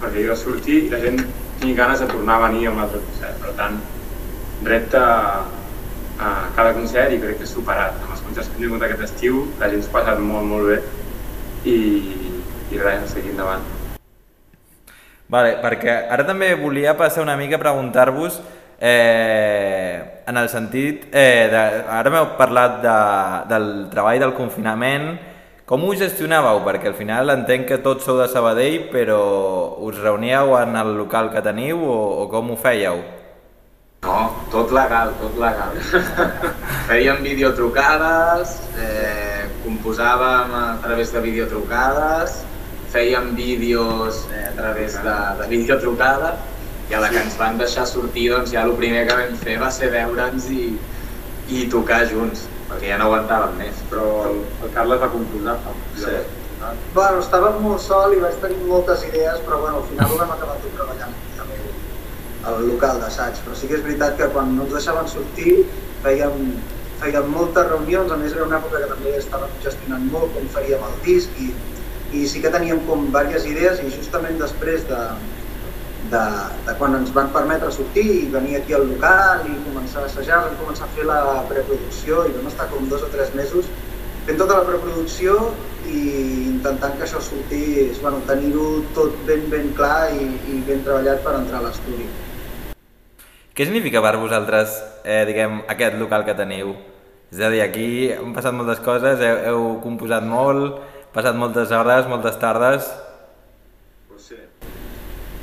perquè 0.00 0.22
allò 0.22 0.38
surti 0.46 0.84
i 0.86 0.90
la 0.94 1.02
gent 1.02 1.24
tingui 1.62 1.78
ganes 1.78 2.00
de 2.02 2.08
tornar 2.10 2.40
a 2.40 2.48
venir 2.48 2.66
a 2.66 2.72
un 2.74 2.80
altre 2.82 2.98
concert. 2.98 3.38
Per 3.38 3.52
tant, 3.58 3.76
repte 4.66 4.98
a, 4.98 5.44
a 6.18 6.30
cada 6.56 6.72
concert 6.74 7.14
i 7.14 7.20
crec 7.22 7.38
que 7.38 7.46
superat. 7.46 8.00
Amb 8.02 8.16
els 8.16 8.24
concerts 8.26 8.50
que 8.50 8.58
hem 8.58 8.66
tingut 8.66 8.82
aquest 8.82 9.06
estiu, 9.06 9.44
la 9.60 9.70
gent 9.70 9.84
s'ho 9.84 9.92
ha 9.92 10.00
passat 10.00 10.22
molt, 10.22 10.48
molt 10.50 10.72
bé 10.72 10.80
i, 11.70 11.76
i 12.74 12.82
res, 12.82 13.06
seguir 13.14 13.36
endavant. 13.36 13.62
Vale, 15.32 15.54
perquè 15.62 15.94
ara 16.12 16.26
també 16.28 16.50
volia 16.60 16.96
passar 16.98 17.22
una 17.22 17.38
mica 17.40 17.56
a 17.56 17.62
preguntar-vos 17.62 18.42
eh, 18.82 20.24
en 20.26 20.36
el 20.36 20.50
sentit, 20.52 21.06
eh, 21.14 21.46
de, 21.48 21.62
ara 21.88 22.10
m'heu 22.12 22.34
parlat 22.36 22.82
de, 22.82 22.96
del 23.54 23.68
treball 23.94 24.18
del 24.20 24.34
confinament, 24.36 25.14
com 25.72 25.86
ho 25.88 25.94
gestionàveu? 25.96 26.58
Perquè 26.66 26.90
al 26.90 26.96
final 26.98 27.32
entenc 27.32 27.64
que 27.70 27.78
tots 27.80 28.04
sou 28.04 28.18
de 28.20 28.26
Sabadell, 28.28 28.90
però 28.92 29.22
us 29.80 29.96
reuníeu 30.02 30.52
en 30.58 30.76
el 30.76 30.90
local 30.98 31.30
que 31.32 31.40
teniu 31.40 31.80
o, 31.80 31.94
o 32.20 32.26
com 32.28 32.50
ho 32.52 32.58
fèieu? 32.60 33.00
No, 34.04 34.18
tot 34.52 34.74
legal, 34.76 35.14
tot 35.16 35.38
legal. 35.40 35.78
Fèiem 36.90 37.22
videotrucades, 37.24 38.52
eh, 38.84 39.48
composàvem 39.62 40.52
a 40.60 40.66
través 40.84 41.14
de 41.14 41.24
videotrucades, 41.24 42.42
fèiem 42.92 43.32
vídeos 43.38 44.26
eh, 44.28 44.44
a 44.50 44.54
través 44.58 45.00
de, 45.00 45.18
de 45.40 45.50
videotrucada 45.54 46.34
i 46.90 46.98
a 46.98 47.00
la 47.00 47.08
que 47.14 47.22
ens 47.22 47.38
van 47.40 47.56
deixar 47.56 47.86
sortir 47.88 48.28
doncs 48.34 48.52
ja 48.52 48.66
el 48.68 48.76
primer 48.76 49.06
que 49.08 49.16
vam 49.16 49.40
fer 49.40 49.56
va 49.62 49.72
ser 49.72 49.88
veure'ns 49.94 50.52
i, 50.52 50.74
i 51.48 51.64
tocar 51.72 52.02
junts, 52.12 52.44
perquè 52.72 52.92
ja 52.92 52.98
no 53.00 53.08
aguantàvem 53.10 53.58
més. 53.60 53.80
Però 53.90 54.06
el, 54.28 54.38
el 54.64 54.72
Carles 54.76 55.02
va 55.02 55.10
composar. 55.12 55.58
Sí. 55.98 56.16
Bueno, 56.94 57.18
estava 57.20 57.50
molt 57.58 57.82
sol 57.82 58.14
i 58.16 58.20
vaig 58.22 58.36
tenir 58.42 58.60
moltes 58.68 59.02
idees, 59.08 59.40
però 59.46 59.58
bueno, 59.64 59.80
al 59.80 59.88
final 59.88 60.12
ho 60.12 60.20
vam 60.20 60.34
acabar 60.36 60.60
tot 60.62 60.76
treballant 60.76 61.16
també 61.38 61.58
al 62.50 62.68
local 62.68 63.02
d'assaig. 63.02 63.40
Però 63.46 63.58
sí 63.58 63.70
que 63.70 63.78
és 63.80 63.84
veritat 63.86 64.16
que 64.20 64.30
quan 64.34 64.54
no 64.56 64.68
ens 64.68 64.76
deixaven 64.76 65.10
sortir 65.10 65.58
fèiem, 66.06 66.46
fèiem 67.02 67.28
moltes 67.34 67.68
reunions, 67.68 68.14
a 68.14 68.18
més 68.20 68.34
era 68.36 68.46
una 68.46 68.60
època 68.62 68.80
que 68.82 68.90
també 68.94 69.16
estàvem 69.18 69.52
gestionant 69.66 70.08
molt 70.14 70.34
com 70.36 70.48
faríem 70.54 70.86
el 70.86 70.96
disc 71.06 71.42
i, 71.42 71.50
i 72.14 72.24
sí 72.30 72.42
que 72.44 72.52
teníem 72.54 72.82
com 72.88 73.08
diverses 73.08 73.46
idees 73.50 73.82
i 73.82 73.90
justament 73.90 74.38
després 74.38 74.86
de, 74.90 75.02
de, 76.12 76.24
de 76.66 76.74
quan 76.78 76.94
ens 76.98 77.12
van 77.16 77.30
permetre 77.34 77.70
sortir 77.74 78.04
i 78.04 78.28
venir 78.32 78.58
aquí 78.58 78.76
al 78.76 78.84
local 78.90 79.46
i 79.48 79.56
començar 79.66 80.02
a 80.02 80.10
assajar, 80.10 80.42
vam 80.44 80.58
començar 80.60 80.86
a 80.88 80.94
fer 80.96 81.06
la 81.08 81.20
preproducció 81.48 82.26
i 82.28 82.34
vam 82.36 82.50
estar 82.50 82.68
com 82.72 82.88
dos 82.90 83.04
o 83.06 83.10
tres 83.14 83.32
mesos 83.38 83.70
fent 84.26 84.38
tota 84.38 84.60
la 84.60 84.66
preproducció 84.68 85.38
i 85.90 86.00
intentant 86.52 86.94
que 86.98 87.06
això 87.08 87.20
sortís, 87.24 87.98
bueno, 88.02 88.20
tenir-ho 88.28 88.68
tot 88.94 89.16
ben 89.26 89.48
ben 89.50 89.72
clar 89.78 90.12
i, 90.14 90.28
i 90.52 90.60
ben 90.68 90.84
treballat 90.86 91.24
per 91.24 91.34
entrar 91.40 91.58
a 91.58 91.66
l'estudi. 91.66 92.06
Què 93.52 93.66
significa 93.66 94.00
per 94.04 94.14
vosaltres, 94.20 94.78
eh, 95.04 95.24
diguem, 95.28 95.60
aquest 95.68 95.98
local 96.00 96.24
que 96.28 96.36
teniu? 96.38 96.76
És 97.32 97.40
a 97.40 97.50
dir, 97.52 97.60
aquí 97.64 97.86
han 98.12 98.32
passat 98.36 98.54
moltes 98.54 98.80
coses, 98.84 99.20
heu, 99.20 99.40
heu 99.48 99.66
composat 99.82 100.24
molt, 100.24 100.78
passat 101.16 101.38
moltes 101.38 101.72
hores, 101.72 102.10
moltes 102.12 102.38
tardes... 102.40 102.92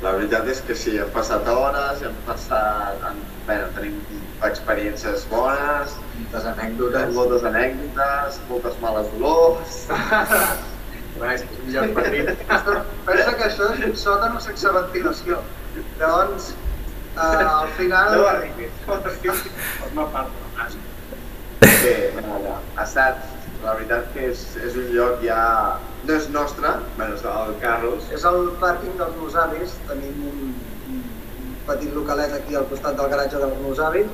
La 0.00 0.14
veritat 0.16 0.46
és 0.48 0.62
que 0.64 0.74
sí, 0.78 0.94
hem 0.96 1.10
passat 1.12 1.48
hores, 1.52 2.00
hem 2.06 2.14
passat... 2.24 3.02
En, 3.10 3.18
bueno, 3.46 3.68
tenim 3.76 3.98
experiències 4.46 5.26
bones, 5.28 5.96
Moltes 6.20 6.46
anècdotes. 6.54 7.14
moltes 7.16 7.44
anècdotes, 7.50 8.40
moltes 8.48 8.78
males 8.84 9.10
olors... 9.18 9.80
Petit. 11.20 12.28
Pensa 13.04 13.32
que 13.36 13.44
això 13.44 13.66
és 13.74 13.82
un 13.84 13.96
sòtano 13.98 14.40
sense 14.40 14.70
ventilació. 14.72 15.40
Llavors, 16.00 16.52
eh, 17.12 17.42
al 17.44 17.68
final... 17.76 18.14
No 18.16 18.28
arribis, 18.30 18.72
forma 18.86 20.06
part 20.14 20.30
de 20.32 20.46
la 20.46 20.50
casa. 20.62 20.78
Bé, 21.82 21.94
allà, 22.22 22.56
ha 22.76 22.86
estat, 22.86 23.26
la 23.66 23.74
veritat 23.76 24.08
que 24.14 24.30
és, 24.30 24.46
és 24.64 24.78
un 24.80 24.88
lloc 24.94 25.20
ja... 25.26 25.42
No 26.06 26.16
és 26.16 26.28
nostre, 26.32 26.70
bueno, 26.96 27.14
és 27.14 27.22
del 27.26 27.54
Carlos, 27.60 28.06
És 28.16 28.24
el 28.28 28.50
pàrquing 28.62 28.96
dels 28.98 29.16
meus 29.20 29.36
avis, 29.36 29.74
tenim 29.88 30.22
un, 30.30 30.52
un 30.94 31.02
petit 31.66 31.92
localet 31.96 32.32
aquí 32.38 32.56
al 32.56 32.68
costat 32.70 32.96
del 32.96 33.10
garatge 33.12 33.42
dels 33.42 33.58
meus 33.60 33.82
avis 33.84 34.08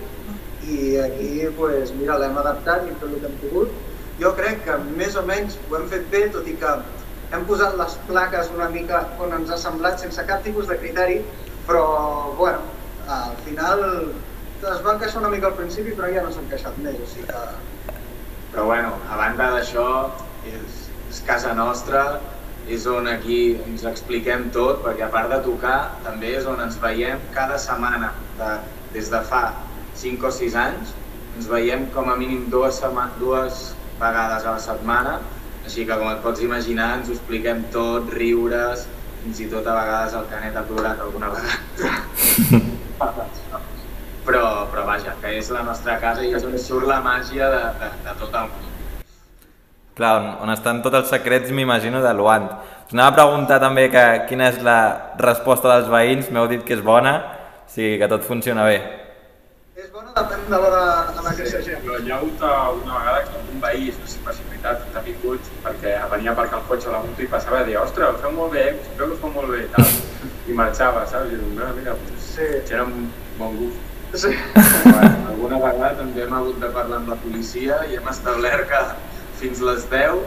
i 0.66 0.96
aquí, 0.98 1.30
pues, 1.56 1.92
mira, 1.94 2.18
l'hem 2.18 2.38
adaptat 2.42 2.84
i 2.84 2.90
hem 2.90 2.98
fet 3.02 3.12
el 3.12 3.20
que 3.22 3.30
hem 3.30 3.36
pogut. 3.44 3.74
Jo 4.18 4.32
crec 4.38 4.64
que 4.66 4.78
més 4.98 5.14
o 5.14 5.22
menys 5.28 5.58
ho 5.68 5.76
hem 5.78 5.86
fet 5.92 6.08
bé, 6.10 6.24
tot 6.34 6.48
i 6.50 6.56
que 6.58 6.72
hem 7.36 7.44
posat 7.46 7.76
les 7.78 7.94
plaques 8.08 8.50
una 8.54 8.68
mica 8.72 9.04
on 9.22 9.34
ens 9.38 9.52
ha 9.52 9.58
semblat 9.60 10.02
sense 10.02 10.24
cap 10.26 10.42
tipus 10.46 10.66
de 10.70 10.78
criteri, 10.82 11.20
però, 11.68 11.84
bueno, 12.40 12.66
al 13.06 13.36
final 13.46 13.84
es 14.56 14.82
van 14.82 14.98
queixar 14.98 15.22
una 15.22 15.30
mica 15.30 15.52
al 15.52 15.56
principi, 15.60 15.94
però 15.94 16.10
ja 16.10 16.26
no 16.26 16.34
s'han 16.34 16.50
queixat 16.50 16.82
més, 16.82 16.98
o 16.98 17.08
sigui 17.12 17.28
que... 17.30 17.94
Però 18.52 18.66
bueno, 18.70 18.94
a 19.10 19.18
banda 19.20 19.50
d'això, 19.54 19.86
és, 20.48 20.85
és 21.16 21.22
casa 21.24 21.54
nostra, 21.56 22.20
és 22.68 22.84
on 22.90 23.06
aquí 23.08 23.56
ens 23.64 23.86
expliquem 23.88 24.50
tot, 24.52 24.82
perquè 24.84 25.06
a 25.06 25.12
part 25.12 25.30
de 25.32 25.38
tocar, 25.46 25.76
també 26.04 26.34
és 26.36 26.48
on 26.50 26.60
ens 26.60 26.76
veiem 26.82 27.22
cada 27.36 27.56
setmana, 27.62 28.10
de, 28.36 28.50
des 28.92 29.08
de 29.12 29.20
fa 29.30 29.44
5 29.96 30.28
o 30.28 30.32
6 30.34 30.58
anys, 30.60 30.92
ens 31.38 31.48
veiem 31.48 31.86
com 31.94 32.10
a 32.12 32.18
mínim 32.20 32.44
dues, 32.52 32.82
dues 33.22 33.62
vegades 34.00 34.44
a 34.44 34.58
la 34.58 34.60
setmana, 34.66 35.16
així 35.64 35.86
que 35.88 35.96
com 35.96 36.10
et 36.10 36.20
pots 36.26 36.44
imaginar 36.44 36.90
ens 36.98 37.08
ho 37.08 37.16
expliquem 37.16 37.64
tot, 37.72 38.12
riures, 38.12 38.84
fins 39.22 39.40
i 39.40 39.48
tot 39.50 39.64
a 39.64 39.78
vegades 39.80 40.20
el 40.20 40.28
Canet 40.34 40.60
ha 40.60 40.66
plorat 40.68 41.00
alguna 41.06 41.32
vegada. 41.32 42.60
però, 44.26 44.44
però 44.68 44.84
vaja, 44.84 45.16
que 45.22 45.36
és 45.40 45.48
la 45.54 45.64
nostra 45.64 45.96
casa 46.02 46.26
i 46.26 46.36
és 46.36 46.44
on 46.44 46.60
surt 46.60 46.90
la 46.90 47.00
màgia 47.00 47.48
de, 47.56 47.66
de, 47.80 47.92
de 48.04 48.18
tot 48.20 48.42
el 48.42 48.50
món. 48.52 48.65
Clar, 49.96 50.16
on, 50.20 50.26
on 50.44 50.50
estan 50.52 50.82
tots 50.84 50.98
els 50.98 51.08
secrets, 51.08 51.48
m'imagino, 51.56 52.02
de 52.04 52.10
Luant. 52.12 52.50
Us 52.84 52.92
anava 52.92 53.14
a 53.14 53.16
preguntar 53.16 53.56
també 53.62 53.86
que, 53.88 54.02
quina 54.28 54.50
és 54.52 54.58
la 54.66 54.76
resposta 55.22 55.70
dels 55.72 55.88
veïns, 55.88 56.28
m'heu 56.28 56.44
dit 56.50 56.60
que 56.68 56.76
és 56.76 56.82
bona, 56.84 57.14
o 57.64 57.70
sigui 57.72 57.96
que 58.02 58.08
tot 58.12 58.26
funciona 58.28 58.66
bé. 58.68 58.76
És 59.80 59.88
bona, 59.94 60.12
depèn 60.18 60.44
de 60.52 60.60
l'hora 60.60 60.82
en 61.14 61.22
la 61.24 61.32
que 61.38 61.48
s'agenda. 61.48 61.80
Però 61.86 62.02
hi 62.04 62.12
ha 62.12 62.18
hagut 62.18 62.44
eh, 62.44 62.52
una 62.82 62.98
vegada 62.98 63.24
que 63.30 63.40
un 63.54 63.64
veí, 63.64 63.88
no 63.96 64.12
sé 64.12 64.20
per 64.26 64.36
veritat, 64.42 64.84
t'ha 64.92 65.02
vingut 65.08 65.50
perquè 65.64 65.96
venia 66.12 66.32
a 66.32 66.36
aparcar 66.36 66.60
el 66.60 66.68
cotxe 66.68 66.92
a 66.92 66.94
la 66.98 67.02
moto 67.08 67.24
i 67.24 67.32
passava 67.32 67.62
a 67.62 67.66
dir 67.70 67.80
ostres, 67.80 68.12
ho 68.12 68.22
feu 68.26 68.36
molt 68.36 68.52
bé, 68.52 68.68
eh? 68.74 68.76
creu 69.00 69.10
que 69.14 69.16
ho 69.16 69.20
feu 69.24 69.34
molt 69.40 69.52
bé 69.54 69.64
i 69.64 69.72
tal. 69.72 69.90
I 70.46 70.60
marxava, 70.60 71.08
saps? 71.08 71.32
I 71.32 71.40
dic, 71.40 71.50
mira, 71.56 71.72
mira, 71.80 71.96
Sí. 72.20 72.44
era 72.68 72.84
un 72.84 73.08
bon 73.40 73.56
gust. 73.56 73.80
Sí. 74.16 74.28
Bueno, 74.84 75.10
alguna 75.32 75.58
vegada 75.58 75.96
també 75.98 76.22
hem 76.24 76.32
hagut 76.36 76.60
de 76.60 76.68
parlar 76.72 77.00
amb 77.00 77.08
la 77.10 77.16
policia 77.24 77.80
i 77.90 77.96
hem 77.96 78.08
establert 78.12 78.68
que 78.70 78.80
fins 79.40 79.60
les 79.68 79.86
10 79.90 80.20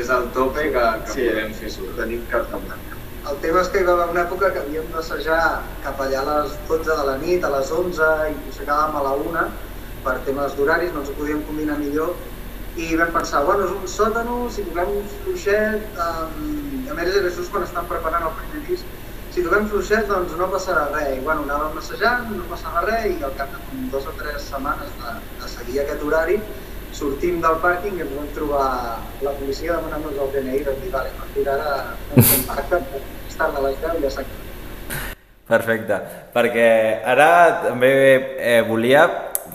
és 0.00 0.08
el 0.16 0.28
tope 0.36 0.62
que, 0.74 0.86
que 1.06 1.12
Sí. 1.12 1.26
podem 1.28 1.52
fer 1.60 1.70
soroll. 1.70 1.96
tenim 1.98 2.24
carta 2.30 2.56
blanca. 2.56 2.96
El 3.30 3.36
tema 3.42 3.60
és 3.60 3.68
que 3.68 3.80
hi 3.80 3.84
va 3.84 3.92
haver 3.92 4.08
una 4.14 4.22
època 4.24 4.48
que 4.52 4.60
havíem 4.62 4.86
d'assajar 4.94 5.40
cap 5.84 5.98
allà 6.00 6.20
a 6.22 6.28
les 6.42 6.54
12 6.68 6.96
de 6.96 7.04
la 7.10 7.16
nit, 7.18 7.44
a 7.44 7.50
les 7.50 7.70
11, 7.70 8.06
i 8.30 8.34
potser 8.46 8.64
acabàvem 8.64 8.96
a 8.96 9.02
la 9.08 9.12
1, 9.28 9.48
per 10.04 10.14
temes 10.24 10.54
d'horaris, 10.56 10.92
no 10.94 11.00
ens 11.02 11.10
ho 11.10 11.16
podíem 11.18 11.42
combinar 11.44 11.76
millor, 11.78 12.14
i 12.76 12.96
vam 12.96 13.10
pensar, 13.12 13.42
bueno, 13.44 13.66
és 13.66 13.74
un 13.76 13.86
sòtano, 13.86 14.48
si 14.50 14.62
toquem 14.64 14.88
un 15.02 15.04
fluixet, 15.18 15.84
um, 16.06 16.86
a 16.90 16.94
més 16.94 17.14
era 17.20 17.28
just 17.28 17.50
quan 17.52 17.66
estan 17.66 17.86
preparant 17.90 18.24
el 18.30 18.32
primer 18.38 18.62
disc, 18.70 18.86
si 19.34 19.42
trobem 19.44 19.68
fluixet 19.68 20.08
doncs 20.08 20.32
no 20.38 20.48
passarà 20.50 20.86
res, 20.94 21.18
i 21.18 21.20
bueno, 21.20 21.44
anàvem 21.44 21.76
assajant, 21.82 22.30
no 22.38 22.46
passava 22.48 22.86
res, 22.88 23.04
i 23.18 23.22
al 23.22 23.34
cap 23.36 23.52
de 23.52 23.84
dues 23.92 24.06
o 24.06 24.14
tres 24.22 24.48
setmanes 24.48 24.88
de, 25.02 25.12
de 25.42 25.48
seguir 25.48 25.80
aquest 25.84 26.02
horari, 26.08 26.40
sortim 27.00 27.40
del 27.40 27.56
pàrquing 27.64 27.96
i 27.96 28.04
ens 28.04 28.12
vam 28.12 28.28
trobar 28.36 28.66
la 29.24 29.32
policia 29.38 29.78
demanant-nos 29.78 30.20
el 30.20 30.32
DNI 30.34 30.58
i 30.60 30.66
vam 30.66 30.78
dir, 30.82 30.92
vale, 30.92 31.12
a 31.14 31.22
partir 31.22 31.44
d'ara 31.46 31.72
no 32.10 32.24
contacta, 32.32 32.80
estar 33.28 33.48
de 33.56 33.64
les 33.66 33.80
10 33.86 34.04
ja 34.04 34.12
s'ha 34.16 34.26
Perfecte, 35.50 35.96
perquè 36.30 36.66
ara 37.10 37.30
també 37.64 37.88
eh, 38.38 38.60
volia, 38.68 39.06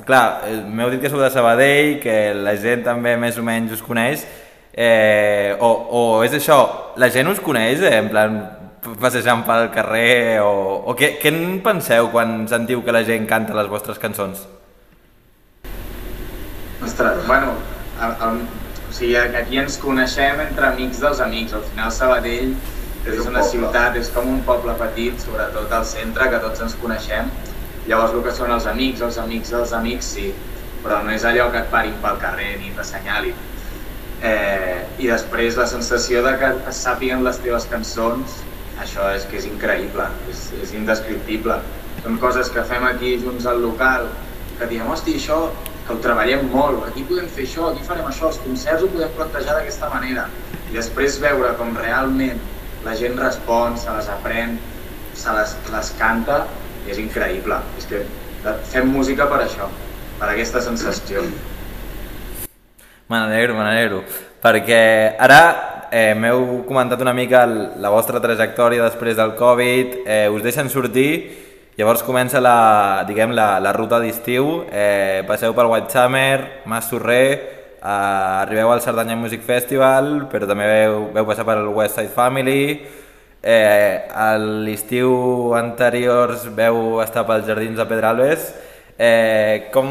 clar, 0.08 0.42
eh, 0.50 0.58
m'heu 0.68 0.92
dit 0.92 1.00
que 1.00 1.12
sou 1.14 1.22
de 1.24 1.30
Sabadell, 1.32 1.94
que 2.04 2.34
la 2.36 2.58
gent 2.60 2.84
també 2.84 3.16
més 3.22 3.40
o 3.40 3.46
menys 3.48 3.78
us 3.78 3.86
coneix, 3.86 4.26
eh, 4.74 5.56
o, 5.56 5.70
o 5.72 6.02
és 6.26 6.36
això, 6.36 6.60
la 7.00 7.08
gent 7.14 7.32
us 7.32 7.40
coneix, 7.46 7.80
eh, 7.80 7.96
en 8.02 8.12
plan, 8.12 8.36
passejant 9.00 9.46
pel 9.48 9.70
carrer, 9.72 10.42
o, 10.44 10.82
o 10.84 10.98
què, 11.00 11.16
què 11.22 11.32
en 11.32 11.62
penseu 11.64 12.12
quan 12.12 12.42
sentiu 12.52 12.84
que 12.84 12.96
la 12.96 13.06
gent 13.08 13.30
canta 13.30 13.56
les 13.56 13.72
vostres 13.72 14.02
cançons? 14.02 14.44
Ostres, 16.84 17.26
bueno, 17.28 17.54
el, 18.02 18.16
el, 18.28 18.42
o 18.90 18.94
sigui, 18.94 19.16
aquí 19.16 19.58
ens 19.62 19.78
coneixem 19.82 20.42
entre 20.44 20.68
amics 20.68 21.00
dels 21.04 21.22
amics. 21.24 21.54
Al 21.54 21.64
final 21.72 21.92
Sabadell 21.92 22.52
és, 22.52 23.14
És 23.14 23.20
un 23.22 23.32
una 23.34 23.40
poble. 23.44 23.52
ciutat, 23.52 23.96
és 24.02 24.10
com 24.14 24.28
un 24.28 24.42
poble 24.48 24.74
petit, 24.80 25.20
sobretot 25.24 25.72
al 25.72 25.86
centre, 25.86 26.30
que 26.30 26.40
tots 26.44 26.62
ens 26.66 26.76
coneixem. 26.82 27.30
Llavors 27.88 28.14
el 28.18 28.24
que 28.26 28.34
són 28.34 28.52
els 28.52 28.66
amics, 28.66 29.02
els 29.06 29.18
amics 29.22 29.52
dels 29.54 29.74
amics, 29.78 30.06
sí, 30.18 30.32
però 30.84 31.04
no 31.06 31.12
és 31.14 31.24
allò 31.26 31.52
que 31.54 31.62
et 31.62 31.70
parin 31.72 31.94
pel 32.02 32.18
carrer 32.22 32.56
ni 32.62 32.72
t'assenyalin. 32.76 33.36
Eh, 34.26 34.82
I 34.98 35.08
després 35.12 35.58
la 35.60 35.68
sensació 35.70 36.24
de 36.26 36.34
que 36.40 36.50
es 36.72 36.80
sàpiguen 36.82 37.24
les 37.24 37.38
teves 37.44 37.68
cançons, 37.70 38.40
això 38.82 39.08
és 39.16 39.26
que 39.30 39.38
és 39.38 39.46
increïble, 39.46 40.08
és, 40.32 40.48
és 40.64 40.74
indescriptible. 40.74 41.60
Són 42.04 42.18
coses 42.22 42.50
que 42.54 42.64
fem 42.66 42.84
aquí 42.86 43.16
junts 43.22 43.46
al 43.46 43.62
local, 43.62 44.08
que 44.58 44.68
diem, 44.72 44.88
hosti, 44.90 45.16
això 45.20 45.52
que 45.86 45.94
ho 45.94 46.02
treballem 46.02 46.48
molt, 46.50 46.88
aquí 46.88 47.04
podem 47.06 47.28
fer 47.30 47.46
això, 47.46 47.70
aquí 47.70 47.86
farem 47.86 48.08
això, 48.10 48.32
els 48.32 48.40
concerts 48.42 48.84
ho 48.86 48.90
podem 48.94 49.12
plantejar 49.18 49.58
d'aquesta 49.60 49.90
manera. 49.94 50.26
I 50.72 50.74
després 50.74 51.20
veure 51.22 51.54
com 51.60 51.76
realment 51.78 52.42
la 52.86 52.96
gent 52.98 53.18
respon, 53.22 53.78
se 53.78 53.94
les 53.94 54.10
aprèn, 54.10 54.58
se 55.14 55.34
les, 55.38 55.54
les 55.74 55.92
canta, 56.00 56.44
és 56.90 57.02
increïble. 57.02 57.60
És 57.78 57.86
que 57.90 58.02
fem 58.72 58.90
música 58.90 59.30
per 59.30 59.44
això, 59.46 59.70
per 60.20 60.32
aquesta 60.32 60.62
sensació. 60.62 61.24
Me 63.06 63.22
n'alegro, 63.22 63.54
me 63.54 63.66
n'alegro. 63.66 64.02
Perquè 64.42 64.82
ara 65.22 65.42
eh, 65.92 66.14
m'heu 66.18 66.64
comentat 66.66 67.02
una 67.02 67.14
mica 67.14 67.46
la 67.46 67.94
vostra 67.94 68.22
trajectòria 68.22 68.86
després 68.86 69.18
del 69.18 69.36
Covid, 69.38 70.00
eh, 70.06 70.26
us 70.34 70.42
deixen 70.46 70.70
sortir, 70.74 71.12
llavors 71.78 72.04
comença 72.04 72.42
la, 72.42 73.04
diguem, 73.08 73.34
la, 73.36 73.60
la 73.60 73.74
ruta 73.76 74.00
d'estiu, 74.00 74.66
eh, 74.72 75.24
passeu 75.28 75.54
pel 75.56 75.72
White 75.72 75.92
Summer, 75.92 76.62
Mas 76.66 76.92
eh, 76.92 77.40
arribeu 77.84 78.72
al 78.72 78.82
Cerdanya 78.82 79.16
Music 79.16 79.42
Festival, 79.42 80.28
però 80.32 80.48
també 80.48 80.68
veu, 80.68 81.10
veu 81.14 81.26
passar 81.26 81.46
per 81.46 81.58
el 81.58 81.68
West 81.68 82.00
Side 82.00 82.14
Family, 82.16 82.82
eh, 83.44 84.08
a 84.10 84.38
l'estiu 84.38 85.54
anteriors 85.54 86.48
veu 86.48 87.02
estar 87.02 87.26
pels 87.28 87.46
Jardins 87.46 87.78
de 87.78 87.86
Pedralbes, 87.86 88.54
Eh, 88.98 89.68
com, 89.74 89.90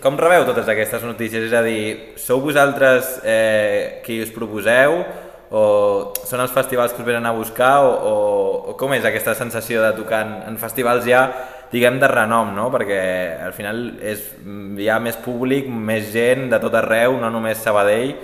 com 0.00 0.16
rebeu 0.16 0.46
totes 0.48 0.68
aquestes 0.72 1.02
notícies? 1.04 1.50
És 1.50 1.52
a 1.52 1.60
dir, 1.66 2.14
sou 2.16 2.40
vosaltres 2.40 3.18
eh, 3.28 4.00
qui 4.06 4.22
us 4.24 4.32
proposeu 4.32 5.02
o 5.52 5.62
són 6.24 6.40
els 6.40 6.52
festivals 6.52 6.94
que 6.94 7.02
us 7.02 7.06
venen 7.06 7.26
a 7.28 7.34
buscar 7.36 7.82
o, 7.84 7.90
o, 7.92 8.14
o 8.72 8.76
com 8.80 8.94
és 8.96 9.04
aquesta 9.04 9.34
sensació 9.36 9.82
de 9.84 9.90
tocar 9.98 10.22
en, 10.24 10.32
en 10.48 10.56
festivals 10.60 11.04
ja, 11.04 11.26
diguem, 11.72 11.98
de 12.00 12.08
renom, 12.08 12.54
no? 12.56 12.70
Perquè 12.72 13.00
al 13.44 13.52
final 13.56 13.82
és, 14.00 14.24
hi 14.80 14.88
ha 14.88 14.96
més 15.00 15.18
públic, 15.20 15.68
més 15.68 16.08
gent 16.14 16.48
de 16.52 16.60
tot 16.62 16.76
arreu, 16.80 17.18
no 17.20 17.28
només 17.32 17.60
Sabadell. 17.60 18.14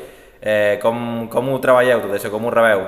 Eh, 0.41 0.79
com, 0.81 1.29
com 1.29 1.53
ho 1.53 1.61
treballeu 1.61 2.05
tot 2.07 2.17
això? 2.17 2.33
Com 2.33 2.47
ho 2.47 2.55
rebeu? 2.55 2.85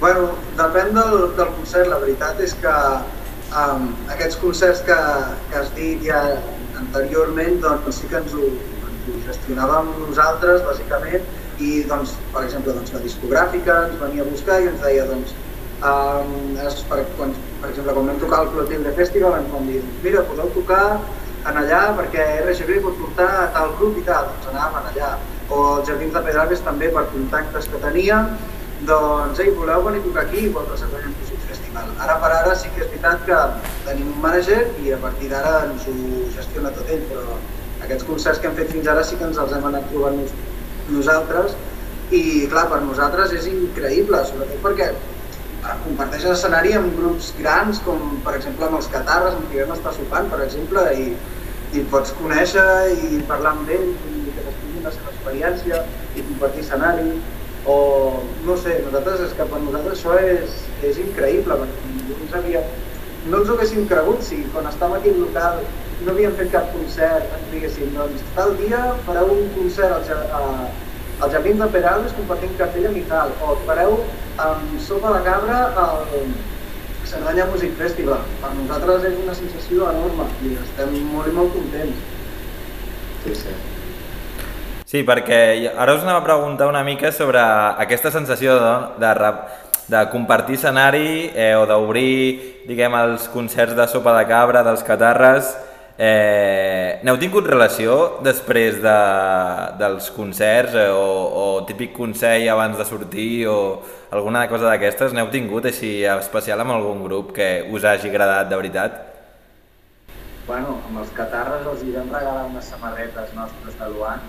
Bueno, 0.00 0.32
depèn 0.58 0.90
del, 0.94 1.14
del 1.38 1.54
concert, 1.56 1.88
la 1.90 2.00
veritat 2.02 2.42
és 2.44 2.54
que 2.60 2.74
um, 3.56 3.86
aquests 4.12 4.36
concerts 4.42 4.82
que, 4.86 4.98
que 5.50 5.62
has 5.62 5.70
dit 5.74 6.02
ja 6.06 6.20
anteriorment, 6.78 7.62
doncs 7.64 8.02
sí 8.02 8.10
que 8.10 8.20
ens 8.20 8.34
ho, 8.36 8.50
ens 8.90 9.08
ho 9.08 9.22
gestionàvem 9.30 9.94
nosaltres, 10.02 10.62
bàsicament, 10.66 11.24
i 11.62 11.82
doncs, 11.90 12.14
per 12.32 12.44
exemple, 12.44 12.74
doncs, 12.76 12.92
la 12.94 13.02
discogràfica 13.04 13.80
ens 13.88 13.98
venia 14.00 14.24
a 14.24 14.30
buscar 14.30 14.60
i 14.62 14.70
ens 14.70 14.80
deia, 14.82 15.04
doncs, 15.10 15.34
um, 15.90 16.56
es, 16.66 16.80
per, 16.88 17.02
quan, 17.18 17.34
per 17.60 17.70
exemple, 17.70 17.94
quan 17.96 18.10
vam 18.10 18.22
tocar 18.22 18.40
el 18.44 18.50
Clotilde 18.54 18.94
Festival 18.96 19.38
ens 19.40 19.52
van 19.52 19.68
dir, 19.70 19.82
mira, 20.02 20.24
podeu 20.30 20.50
tocar 20.56 20.84
en 21.44 21.60
allà 21.60 21.82
perquè 21.98 22.24
RGB 22.46 22.80
pot 22.84 22.98
portar 23.02 23.28
a 23.42 23.46
tal 23.54 23.74
grup 23.78 23.98
i 24.00 24.04
tal, 24.08 24.30
doncs 24.32 24.50
anàvem 24.54 24.90
allà. 24.90 25.14
O 25.52 25.60
els 25.76 25.88
Jardins 25.90 26.14
de 26.14 26.22
Pedralbes 26.24 26.62
també 26.64 26.88
per 26.92 27.04
contactes 27.12 27.68
que 27.68 27.80
teníem, 27.82 28.30
doncs, 28.88 29.40
ei, 29.44 29.52
voleu 29.58 29.84
venir 29.84 30.00
a 30.00 30.06
tocar 30.06 30.24
aquí? 30.24 30.48
Vosaltres 30.48 30.86
sabeu 30.86 31.12
Music 31.12 31.44
Festival. 31.50 31.92
Ara 32.04 32.16
per 32.22 32.32
ara 32.38 32.56
sí 32.56 32.72
que 32.72 32.82
és 32.84 32.90
veritat 32.94 33.22
que 33.28 33.42
tenim 33.84 34.10
un 34.14 34.24
manager 34.24 34.62
i 34.82 34.96
a 34.96 34.98
partir 35.04 35.30
d'ara 35.32 35.54
ens 35.68 35.86
ho 35.90 36.24
gestiona 36.34 36.72
tot 36.74 36.90
ell, 36.96 37.04
però 37.12 37.38
aquests 37.84 38.08
concerts 38.08 38.40
que 38.40 38.48
hem 38.48 38.58
fet 38.58 38.72
fins 38.72 38.88
ara 38.88 39.04
sí 39.04 39.20
que 39.20 39.28
ens 39.28 39.40
els 39.40 39.52
hem 39.52 39.68
anat 39.70 39.88
trobant 39.92 40.20
nosaltres 40.90 41.54
i 42.14 42.46
clar, 42.52 42.66
per 42.70 42.80
nosaltres 42.84 43.32
és 43.36 43.46
increïble, 43.50 44.20
sobretot 44.28 44.60
perquè 44.64 44.90
eh, 44.92 45.76
comparteixes 45.86 46.34
escenari 46.36 46.74
amb 46.78 46.98
grups 46.98 47.32
grans 47.38 47.80
com 47.86 48.18
per 48.26 48.36
exemple 48.38 48.68
amb 48.68 48.80
els 48.80 48.90
Catarres 48.92 49.38
amb 49.38 49.48
qui 49.50 49.62
vam 49.62 49.72
estar 49.76 49.94
sopant 49.96 50.28
per 50.32 50.42
exemple 50.44 50.84
i, 51.00 51.14
i 51.74 51.84
pots 51.92 52.12
conèixer 52.20 52.66
i 52.92 53.22
parlar 53.30 53.54
amb 53.56 53.72
ells 53.78 54.04
i 54.10 54.34
que 54.34 54.44
t'expliquin 54.44 54.88
la 54.88 54.94
seva 54.98 55.14
experiència 55.14 55.80
i 56.14 56.26
compartir 56.28 56.66
escenari 56.66 57.08
o 57.64 57.76
no 58.44 58.56
sé, 58.60 58.76
nosaltres 58.84 59.22
és 59.24 59.36
que 59.38 59.46
per 59.48 59.60
nosaltres 59.62 59.96
això 59.96 60.18
és, 60.20 60.58
és 60.84 61.00
increïble 61.00 61.56
perquè 61.62 61.92
no 61.94 62.18
ens 62.18 62.36
havíem, 62.40 62.74
no 63.30 63.38
ens 63.40 63.48
ho 63.50 63.54
haguéssim 63.56 63.86
cregut 63.88 64.22
si 64.22 64.42
quan 64.52 64.66
estàvem 64.70 64.98
aquí 64.98 65.12
al 65.14 65.20
local 65.24 65.60
no 66.04 66.12
havíem 66.12 66.34
fet 66.36 66.50
cap 66.52 66.66
concert, 66.74 67.28
ens 67.38 67.50
diguéssim, 67.52 67.92
doncs 67.96 68.24
tal 68.36 68.56
dia 68.58 68.80
fareu 69.06 69.30
un 69.32 69.46
concert 69.54 69.94
al, 69.96 70.02
ja- 70.08 70.26
a, 70.36 70.42
al 71.24 71.30
Jardins 71.32 71.60
de 71.62 71.68
Peralbes 71.72 72.12
compartint 72.18 72.56
cartell 72.58 72.88
amb 72.90 72.98
i 73.00 73.04
tal, 73.08 73.30
o 73.40 73.54
fareu 73.68 74.00
amb 74.44 74.74
Sopa 74.82 75.12
de 75.16 75.22
Cabra 75.24 75.60
al 75.84 76.02
Cerdanya 77.04 77.44
Music 77.52 77.72
Festival. 77.78 78.20
Per 78.42 78.50
nosaltres 78.56 79.04
és 79.12 79.18
una 79.22 79.34
sensació 79.36 79.88
enorme 79.92 80.26
i 80.42 80.54
estem 80.60 80.94
molt 81.12 81.28
i 81.30 81.34
molt 81.36 81.52
contents. 81.54 82.02
Sí, 83.24 83.34
sí. 83.44 83.54
Sí, 84.94 85.02
perquè 85.06 85.38
ara 85.72 85.94
us 85.96 86.02
anava 86.04 86.20
a 86.22 86.26
preguntar 86.26 86.66
una 86.70 86.82
mica 86.86 87.10
sobre 87.12 87.40
aquesta 87.40 88.10
sensació 88.14 88.56
de, 88.60 88.72
de, 89.02 89.12
rap- 89.18 89.46
de 89.88 90.00
compartir 90.10 90.56
escenari 90.56 91.30
eh, 91.34 91.54
o 91.58 91.66
d'obrir, 91.68 92.64
diguem, 92.68 92.94
els 93.04 93.28
concerts 93.32 93.76
de 93.76 93.86
sopa 93.90 94.14
de 94.18 94.24
cabra, 94.30 94.64
dels 94.64 94.84
catarres. 94.86 95.52
Eh, 95.94 96.98
N'heu 97.06 97.18
tingut 97.20 97.46
relació 97.46 98.18
després 98.24 98.80
de, 98.82 98.94
dels 99.78 100.08
concerts 100.16 100.74
eh, 100.74 100.88
o, 100.90 101.04
o 101.38 101.44
típic 101.68 101.92
consell 101.94 102.48
abans 102.50 102.80
de 102.80 102.86
sortir 102.88 103.46
o 103.46 103.58
alguna 104.10 104.48
cosa 104.50 104.70
d'aquestes? 104.72 105.14
N'heu 105.14 105.28
tingut 105.30 105.68
així 105.70 106.00
especial 106.16 106.64
amb 106.64 106.74
algun 106.74 107.04
grup 107.04 107.34
que 107.36 107.68
us 107.70 107.84
hagi 107.86 108.10
agradat 108.10 108.50
de 108.50 108.58
veritat? 108.58 108.96
Bueno, 110.48 110.80
amb 110.88 110.98
els 111.04 111.12
catarres 111.16 111.68
els 111.70 111.84
hi 111.84 111.94
vam 111.94 112.10
regalar 112.12 112.48
unes 112.50 112.66
samarretes 112.72 113.30
nostres 113.36 113.78
de 113.78 113.92
Luan 113.92 114.24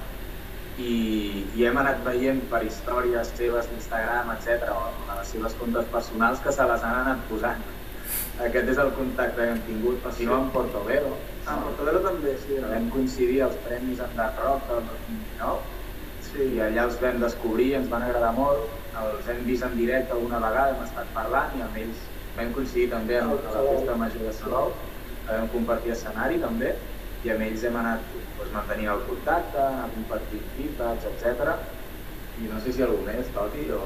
i, 0.77 1.45
i 1.55 1.65
hem 1.67 1.77
anat 1.79 2.01
veient 2.03 2.41
per 2.51 2.61
històries 2.65 3.31
seves 3.37 3.69
d'Instagram, 3.71 4.31
etc 4.35 4.71
o 4.73 4.81
a 5.07 5.19
les 5.19 5.31
seves 5.31 5.55
comptes 5.59 5.87
personals 5.93 6.41
que 6.43 6.53
se 6.55 6.67
les 6.71 6.83
han 6.83 6.97
anat 7.03 7.21
posant. 7.29 7.61
Aquest 8.45 8.71
és 8.73 8.81
el 8.83 8.91
contacte 8.97 9.39
que 9.39 9.53
hem 9.53 9.61
tingut, 9.67 10.03
o 10.03 10.11
si 10.11 10.27
no, 10.27 10.41
amb 10.41 10.51
Portobello. 10.53 11.13
Ah, 11.45 11.55
Portobello 11.63 12.01
també, 12.03 12.33
sí. 12.41 12.57
que 12.57 12.71
vam 12.71 12.89
coincidir 12.91 13.39
als 13.45 13.55
Premis 13.67 14.01
en 14.03 14.17
Dark 14.17 14.41
Rock 14.43 14.67
del 14.71 14.83
2019 14.89 15.75
sí. 16.27 16.49
i 16.57 16.59
allà 16.65 16.89
els 16.89 16.99
vam 17.03 17.21
descobrir, 17.23 17.69
ens 17.79 17.87
van 17.93 18.03
agradar 18.03 18.33
molt, 18.35 18.67
els 19.03 19.31
hem 19.31 19.39
vist 19.47 19.63
en 19.67 19.77
directe 19.79 20.15
alguna 20.17 20.41
vegada, 20.43 20.75
hem 20.75 20.83
estat 20.83 21.15
parlant 21.15 21.55
i 21.55 21.63
amb 21.63 21.79
ells 21.85 22.03
vam 22.35 22.51
coincidir 22.57 22.89
també 22.91 23.21
en, 23.21 23.31
a 23.31 23.55
la 23.55 23.63
festa 23.69 23.95
major 24.01 24.27
de 24.27 24.35
Salou, 24.35 24.75
vam 25.29 25.47
compartir 25.55 25.95
escenari 25.95 26.41
també 26.43 26.75
i 27.25 27.31
amb 27.33 27.45
ells 27.47 27.63
hem 27.65 27.77
anat 27.81 28.09
doncs, 28.15 28.51
mantenint 28.53 28.91
el 28.93 29.05
contacte, 29.09 29.61
anar 29.61 29.87
compartint 29.95 30.49
feedbacks, 30.57 31.07
etc. 31.11 31.55
I 32.41 32.51
no 32.51 32.59
sé 32.61 32.75
si 32.75 32.83
algú 32.85 33.01
més, 33.07 33.31
Toti, 33.37 33.69
o... 33.73 33.85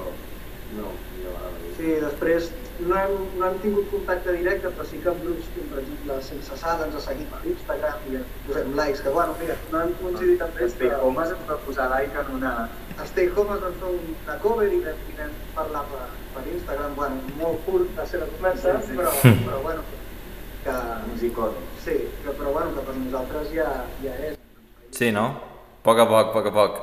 No, 0.69 0.89
jo 1.17 1.31
ara 1.33 1.47
Sí, 1.79 1.93
després 2.03 2.49
no 2.85 2.97
hem, 2.99 3.13
no 3.39 3.45
hem 3.47 3.55
tingut 3.63 3.87
contacte 3.89 4.35
directe, 4.35 4.69
però 4.75 4.83
sí 4.85 4.99
que 5.01 5.09
amb 5.09 5.23
grups 5.23 5.47
com 5.55 5.69
per 5.71 5.79
exemple 5.81 6.17
Sense 6.27 6.57
Sal 6.61 6.83
ens 6.85 6.97
ha 6.99 7.01
seguit 7.05 7.31
per 7.31 7.39
Instagram 7.53 8.03
i 8.11 8.19
ens 8.19 8.35
posem 8.45 8.75
likes, 8.77 9.01
que 9.05 9.13
bueno, 9.15 9.37
mira, 9.39 9.55
no 9.71 9.81
hem 9.81 9.95
coincidit 10.01 10.43
amb 10.45 10.59
ells, 10.59 10.75
Stay 10.75 10.91
però... 10.91 10.99
Homes 11.07 11.33
ens 11.37 11.47
va 11.49 11.57
posar 11.65 11.87
like 11.93 12.21
en 12.21 12.33
una, 12.35 12.51
Stay 13.13 13.31
Home 13.31 13.55
es 13.55 13.63
va 13.63 13.71
fer 13.79 13.93
una 13.95 14.37
cover 14.43 14.67
i 14.75 14.81
vam, 14.83 15.01
i 15.09 15.17
vam 15.21 15.33
parlar 15.55 15.85
per, 15.93 16.03
per 16.35 16.45
Instagram, 16.53 16.93
bueno, 16.99 17.33
molt 17.39 17.65
curt 17.65 18.03
la 18.03 18.07
conversa, 18.35 18.75
Sí, 18.83 18.91
sí. 18.91 18.99
però, 18.99 19.15
però 19.47 19.63
bueno, 19.65 19.87
que, 20.63 20.71
Musicot. 21.11 21.55
sí, 21.83 21.95
que, 22.23 22.31
però 22.31 22.51
bueno, 22.51 22.73
que 22.75 22.81
per 22.85 22.95
nosaltres 22.95 23.51
ja, 23.53 23.69
ja 24.03 24.15
és. 24.29 24.37
Sí, 24.91 25.11
no? 25.11 25.27
A 25.79 25.83
poc 25.83 25.99
a 25.99 26.07
poc, 26.09 26.29
a 26.29 26.33
poc 26.33 26.49
a 26.49 26.53
poc. 26.55 26.81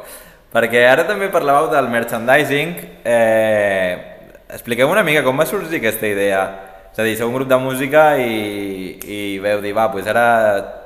Perquè 0.56 0.86
ara 0.88 1.04
també 1.04 1.28
parlàveu 1.28 1.68
del 1.72 1.90
merchandising. 1.92 2.74
Eh, 3.04 3.92
expliqueu 4.54 4.88
una 4.88 5.04
mica 5.04 5.24
com 5.26 5.36
va 5.36 5.46
sorgir 5.46 5.82
aquesta 5.82 6.08
idea. 6.08 6.42
És 6.92 6.98
a 7.02 7.04
dir, 7.04 7.16
sou 7.18 7.28
un 7.28 7.36
grup 7.36 7.48
de 7.50 7.58
música 7.60 8.16
i, 8.16 8.96
i 9.04 9.20
veu 9.44 9.60
dir, 9.60 9.74
va, 9.76 9.90
doncs 9.92 10.08
ara 10.08 10.26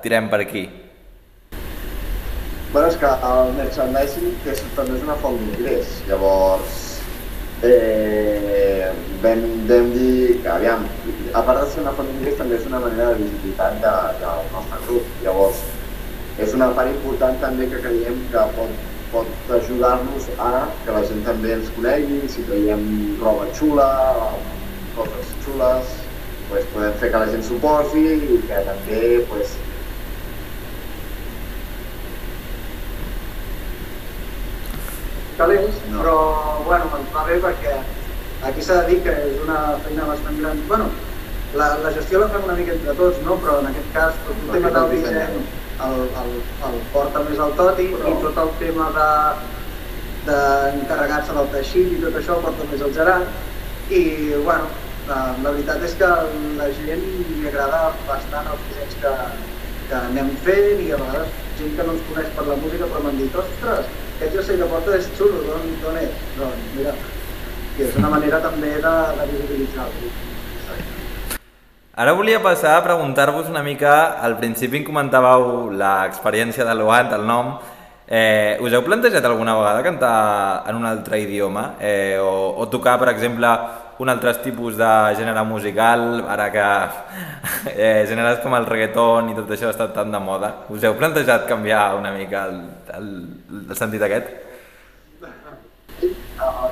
tirem 0.02 0.26
per 0.32 0.42
aquí. 0.42 0.66
Bueno, 2.72 2.86
és 2.88 2.96
que 2.98 3.06
el 3.06 3.54
merchandising 3.58 4.38
que 4.44 4.54
és, 4.54 4.62
també 4.76 4.98
és 4.98 5.06
una 5.06 5.18
font 5.22 5.38
d'ingrés, 5.38 6.00
llavors 6.10 6.89
eh, 7.62 8.92
vam, 9.22 9.42
vam 9.68 9.90
dir 9.92 10.40
que, 10.42 10.48
aviam, 10.48 10.86
a 11.34 11.42
part 11.42 11.60
de 11.62 11.66
ser 11.72 11.82
una 11.84 11.92
d'ingrés 11.98 12.38
també 12.38 12.56
és 12.56 12.66
una 12.70 12.80
manera 12.84 13.10
de 13.12 13.20
visibilitat 13.22 13.80
de, 13.84 13.94
del 14.22 14.46
nostre 14.54 14.80
grup, 14.86 15.10
llavors 15.24 15.60
és 16.40 16.54
una 16.56 16.70
part 16.76 16.88
important 16.88 17.36
també 17.42 17.66
que 17.68 17.82
creiem 17.84 18.20
que 18.32 18.44
pot, 18.56 18.84
pot 19.12 19.50
ajudar-nos 19.58 20.28
a 20.38 20.52
que 20.84 20.94
la 20.96 21.02
gent 21.08 21.24
també 21.26 21.52
ens 21.58 21.72
conegui, 21.76 22.20
si 22.32 22.46
traiem 22.48 22.86
roba 23.20 23.48
xula, 23.58 23.88
coses 24.96 25.34
xules, 25.44 25.96
pues, 26.48 26.64
podem 26.74 26.96
fer 27.02 27.10
que 27.12 27.24
la 27.24 27.28
gent 27.34 27.44
s'ho 27.46 27.58
posi 27.62 28.06
i 28.36 28.40
que 28.48 28.62
també 28.68 29.02
pues, 29.30 29.52
calés, 35.40 35.80
No. 35.90 36.00
però 36.02 36.16
bueno, 36.68 36.90
ens 37.00 37.12
va 37.14 37.24
bé 37.28 37.38
perquè 37.42 37.74
aquí 38.48 38.62
s'ha 38.64 38.82
de 38.82 38.88
dir 38.92 38.98
que 39.04 39.14
és 39.28 39.38
una 39.44 39.60
feina 39.84 40.06
bastant 40.08 40.36
gran. 40.40 40.66
Bueno, 40.68 40.90
la, 41.52 41.72
la 41.82 41.90
gestió 41.96 42.20
la 42.22 42.28
fem 42.32 42.44
una 42.46 42.54
mica 42.58 42.72
entre 42.76 42.94
tots, 42.94 43.18
no? 43.26 43.40
però 43.42 43.58
en 43.60 43.66
aquest 43.72 43.90
cas 43.96 44.20
tot 44.26 44.36
el 44.38 44.46
No, 44.46 44.52
tema 44.52 44.70
del 44.76 44.84
el 44.84 44.90
disseny 44.96 45.40
el, 45.80 46.00
el, 46.22 46.32
el 46.68 46.74
porta 46.92 47.22
més 47.24 47.38
el 47.40 47.54
Toti 47.58 47.88
Però- 47.94 48.10
i 48.12 48.18
tot 48.22 48.38
el 48.44 48.50
tema 48.60 48.90
de 48.98 49.08
d'encarregar-se 50.28 51.32
del 51.36 51.48
teixit 51.54 51.92
i 51.96 52.00
tot 52.02 52.16
això 52.18 52.36
el 52.36 52.42
porta 52.44 52.66
més 52.70 52.82
el 52.84 52.92
Gerard 52.92 53.30
i 53.98 54.02
bueno, 54.44 54.66
la, 55.08 55.20
la 55.40 55.50
veritat 55.54 55.82
és 55.86 55.94
que 55.98 56.10
la 56.58 56.68
gent 56.76 57.06
li 57.30 57.46
agrada 57.48 57.80
bastant 58.08 58.50
els 58.52 58.66
dissenys 58.68 58.98
que, 59.00 59.14
que 59.88 59.96
anem 59.96 60.34
fent 60.44 60.82
i 60.84 60.90
a 60.92 60.98
vegades 61.00 61.32
gent 61.56 61.72
que 61.78 61.86
no 61.88 61.96
ens 61.96 62.04
coneix 62.08 62.28
per 62.36 62.44
la 62.50 62.58
música 62.60 62.86
però 62.90 63.00
m'han 63.06 63.16
dit, 63.18 63.34
ostres, 63.34 63.88
aquest 64.20 64.34
jersei 64.36 64.58
que 64.60 64.66
porta 64.68 64.92
és 64.92 65.06
xulo, 65.16 65.38
d'on 65.46 65.62
d'on 65.80 65.94
és? 65.96 66.16
Doncs 66.36 66.72
mira, 66.76 66.90
que 67.76 67.86
és 67.86 67.94
una 67.96 68.10
manera 68.12 68.40
també 68.44 68.74
de, 68.76 68.92
de 69.16 69.28
visibilitzar 69.30 69.86
el 69.86 69.94
grup. 69.96 70.18
Ara 72.00 72.12
volia 72.16 72.40
passar 72.44 72.74
a 72.76 72.82
preguntar-vos 72.84 73.48
una 73.48 73.62
mica, 73.64 73.94
al 74.20 74.36
principi 74.36 74.76
em 74.80 74.84
comentàveu 74.84 75.70
l'experiència 75.72 76.68
de 76.68 76.74
l'Oant, 76.76 77.14
el 77.16 77.24
nom, 77.28 77.54
eh, 78.06 78.60
us 78.60 78.76
heu 78.76 78.84
plantejat 78.84 79.24
alguna 79.24 79.56
vegada 79.56 79.82
cantar 79.88 80.14
en 80.68 80.76
un 80.76 80.84
altre 80.84 81.22
idioma 81.24 81.74
eh, 81.80 82.18
o, 82.20 82.60
o 82.60 82.68
tocar, 82.68 82.98
per 83.00 83.08
exemple, 83.14 83.48
un 84.00 84.08
altre 84.08 84.32
tipus 84.40 84.78
de 84.80 84.90
gènere 85.18 85.42
musical, 85.44 86.22
ara 86.32 86.46
que 86.54 86.66
eh, 87.74 88.06
gèneres 88.08 88.40
com 88.40 88.54
el 88.56 88.64
reggaeton 88.64 89.28
i 89.28 89.36
tot 89.36 89.52
això 89.52 89.68
ha 89.68 89.74
estat 89.74 89.92
tan 89.96 90.14
de 90.14 90.20
moda. 90.24 90.54
Us 90.72 90.86
heu 90.88 90.96
plantejat 90.96 91.44
canviar 91.50 91.82
una 91.98 92.14
mica 92.14 92.46
el, 92.48 92.62
el, 92.96 93.10
el 93.60 93.76
sentit 93.76 94.06
aquest? 94.08 94.32
El, 96.00 96.16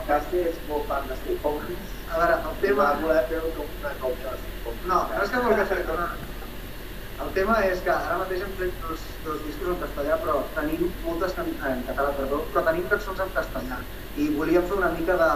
Casti 0.08 0.40
és 0.48 0.56
molt 0.70 0.88
fan 0.88 1.04
de 1.10 1.20
Steve 1.20 1.38
Hawkins. 1.44 1.92
A 2.08 2.22
veure, 2.22 2.38
el 2.38 2.48
Va 2.48 2.56
tema... 2.64 2.88
voler 3.02 3.24
fer 3.28 3.44
com 3.44 3.76
una 3.76 3.94
còpia. 4.00 4.34
No, 4.88 5.02
no 5.12 5.20
és 5.20 5.32
que 5.34 5.44
vulgui 5.44 5.68
fer 5.68 5.80
no. 5.90 6.08
El 7.18 7.32
tema 7.36 7.58
és 7.66 7.80
que 7.84 7.92
ara 7.92 8.16
mateix 8.22 8.44
hem 8.46 8.52
fet 8.56 8.84
dos, 8.86 9.04
dos 9.26 9.40
discos 9.44 9.74
en 9.74 9.80
castellà, 9.82 10.16
però 10.22 10.40
tenim 10.56 10.88
moltes 11.04 11.36
can... 11.36 11.50
en 11.72 11.84
català, 11.90 12.14
perdó, 12.16 12.40
però 12.54 12.64
tenim 12.70 12.88
cançons 12.88 13.20
en 13.20 13.34
castellà. 13.36 13.82
I 14.16 14.30
volíem 14.38 14.64
fer 14.70 14.78
una 14.78 14.94
mica 14.96 15.18
de, 15.20 15.32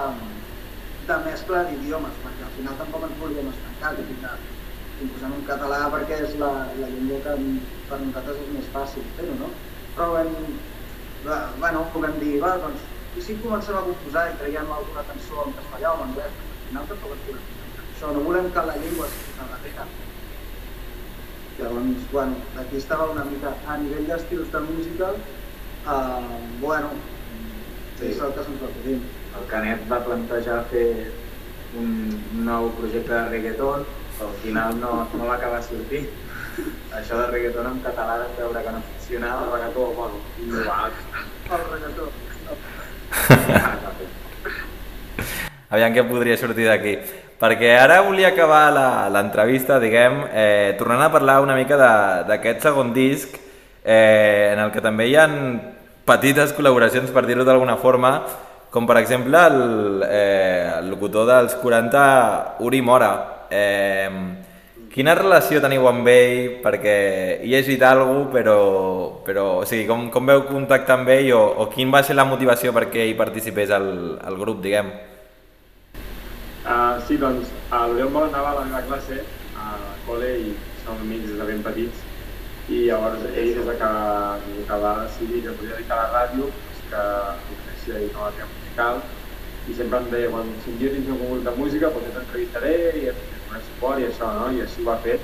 de 1.07 1.17
mescla 1.27 1.65
d'idiomes, 1.69 2.19
perquè 2.23 2.45
al 2.47 2.53
final 2.57 2.77
tampoc 2.79 3.07
ens 3.09 3.19
volíem 3.21 3.49
estancar, 3.51 3.95
que 3.97 4.05
ficar 4.11 4.35
composant 5.01 5.35
en 5.35 5.45
català 5.49 5.79
perquè 5.91 6.19
és 6.27 6.37
la, 6.39 6.51
la 6.79 6.91
llengua 6.93 7.19
que 7.25 7.35
per 7.89 7.99
nosaltres 8.03 8.43
és 8.45 8.53
més 8.57 8.69
fàcil 8.75 9.09
fer-ho, 9.17 9.35
no? 9.41 9.49
Però 9.97 10.13
vam, 10.15 10.31
va, 11.27 11.39
bueno, 11.59 11.87
vam 11.95 12.19
dir, 12.21 12.37
va, 12.45 12.55
doncs, 12.63 12.85
i 13.17 13.25
si 13.25 13.37
comencem 13.43 13.77
a 13.77 13.85
composar 13.89 14.29
i 14.31 14.37
traiem 14.41 14.71
alguna 14.73 15.05
cançó 15.11 15.47
en 15.47 15.57
castellà 15.59 15.93
o 15.93 15.99
en 15.99 16.07
anglès? 16.11 16.39
Al 16.43 16.69
final 16.69 16.87
tampoc 16.93 17.17
ens 17.17 17.27
volem 17.27 17.43
això, 17.97 18.13
no 18.15 18.25
volem 18.29 18.51
que 18.55 18.67
la 18.69 18.77
llengua 18.83 19.07
es 19.07 19.19
fiqui 19.19 19.49
darrere. 19.51 19.89
Llavors, 21.59 22.07
bueno, 22.13 22.37
aquí 22.59 22.77
estava 22.77 23.11
una 23.13 23.25
mica 23.25 23.53
a 23.69 23.77
nivell 23.79 24.07
d'estils 24.09 24.53
de 24.53 24.61
música, 24.69 25.11
eh, 25.87 26.39
bueno, 26.61 26.95
Sí. 27.99 28.09
és 28.09 28.19
el 28.19 28.33
que 28.35 28.43
se'ns 28.43 28.63
va. 28.63 29.22
El 29.39 29.47
Canet 29.51 29.81
va 29.91 29.99
plantejar 30.05 30.59
fer 30.71 30.89
un 31.79 31.89
nou 32.45 32.69
projecte 32.79 33.13
de 33.15 33.29
reggaeton, 33.31 33.81
però 34.19 34.29
al 34.29 34.37
final 34.43 34.71
no, 34.81 34.91
no 35.17 35.25
va 35.29 35.35
acabar 35.39 35.63
sortint. 35.65 36.07
Això 36.93 37.17
de 37.17 37.27
reggaeton 37.33 37.67
en 37.71 37.79
català 37.85 38.15
de 38.21 38.27
veure 38.39 38.61
que 38.67 38.73
no 38.77 38.81
funcionava, 38.91 39.41
el 39.47 39.53
reggaeton, 39.57 39.89
bueno, 39.97 40.17
innovar. 40.45 40.91
El 41.49 41.63
reggaetó. 41.73 42.05
Aviam 45.73 45.95
què 45.97 46.03
podria 46.05 46.37
sortir 46.37 46.67
d'aquí. 46.69 46.99
Perquè 47.41 47.73
ara 47.81 48.03
volia 48.05 48.29
acabar 48.31 48.71
la- 48.73 49.09
l'entrevista, 49.11 49.81
diguem, 49.81 50.21
eh, 50.33 50.75
tornant 50.79 51.03
a 51.03 51.11
parlar 51.11 51.41
una 51.43 51.57
mica 51.57 51.77
de- 51.77 52.25
d'aquest 52.29 52.61
segon 52.63 52.93
disc, 52.93 53.29
eh, 53.85 54.51
en 54.53 54.59
el 54.61 54.71
que 54.71 54.81
també 54.81 55.09
hi 55.09 55.17
ha 55.17 55.27
petites 56.05 56.53
col·laboracions, 56.55 57.11
per 57.11 57.27
dir-ho 57.27 57.45
d'alguna 57.45 57.77
forma, 57.77 58.23
com 58.73 58.87
per 58.89 58.97
exemple 58.97 59.37
el, 59.37 60.03
eh, 60.09 60.73
el 60.79 60.89
locutor 60.89 61.29
dels 61.29 61.55
40, 61.61 62.57
Uri 62.65 62.81
Mora. 62.81 63.13
Eh, 63.53 64.09
quina 64.93 65.13
relació 65.15 65.61
teniu 65.61 65.85
amb 65.91 66.09
ell? 66.09 66.57
Perquè 66.65 66.97
he 67.43 67.51
llegit 67.53 67.85
alguna 67.85 68.25
cosa, 68.25 68.33
però, 68.33 68.57
però 69.27 69.47
o 69.61 69.67
sigui, 69.69 69.85
com, 69.91 70.09
com 70.15 70.33
veu 70.33 70.47
contactar 70.49 70.97
amb 70.99 71.13
ell 71.13 71.35
o, 71.37 71.43
o 71.61 71.69
quin 71.73 71.93
va 71.93 72.01
ser 72.03 72.17
la 72.17 72.25
motivació 72.29 72.73
perquè 72.73 73.05
ell 73.05 73.17
participés 73.21 73.77
al, 73.77 73.91
al 74.25 74.41
grup, 74.41 74.65
diguem? 74.65 74.89
Uh, 76.63 76.97
sí, 77.05 77.21
doncs, 77.21 77.53
l'Oriol 77.69 78.13
Mola 78.15 78.33
anava 78.33 78.55
a 78.55 78.59
la 78.63 78.67
meva 78.71 78.85
classe 78.89 79.21
a 79.59 79.77
col·le 80.07 80.33
i 80.47 80.53
som 80.87 80.97
amics 80.97 81.29
des 81.29 81.41
de 81.41 81.47
ben 81.49 81.61
petits 81.67 82.05
i 82.73 82.87
llavors 82.87 83.25
ell 83.35 83.53
des 83.59 83.67
de 83.69 83.75
que, 83.81 83.95
que 84.69 84.79
va 84.85 84.93
decidir 85.03 85.43
que 85.45 85.57
podia 85.59 85.77
dedicar 85.77 85.99
a 85.99 86.05
la 86.05 86.13
ràdio 86.23 86.49
doncs 86.49 86.87
que 86.93 87.03
coneixia 87.83 88.07
i 88.07 88.13
no 88.13 88.25
la 88.25 88.33
teva 88.37 88.49
musical 88.49 89.03
i 89.69 89.75
sempre 89.75 89.99
em 89.99 90.11
deia, 90.11 90.31
quan 90.31 90.49
si 90.63 90.71
un 90.71 90.79
dia 90.79 90.91
tens 90.91 91.09
un 91.09 91.19
concurs 91.19 91.45
de 91.45 91.55
música 91.57 91.91
doncs 91.91 92.07
jo 92.07 92.13
t'entrevistaré 92.17 92.75
i 93.01 93.09
et 93.11 93.19
donaré 93.23 93.63
suport 93.67 94.01
i 94.01 94.07
això, 94.09 94.31
no? 94.39 94.51
I 94.51 94.63
així 94.63 94.83
ho 94.83 94.91
ha 94.91 94.99
fet 95.03 95.21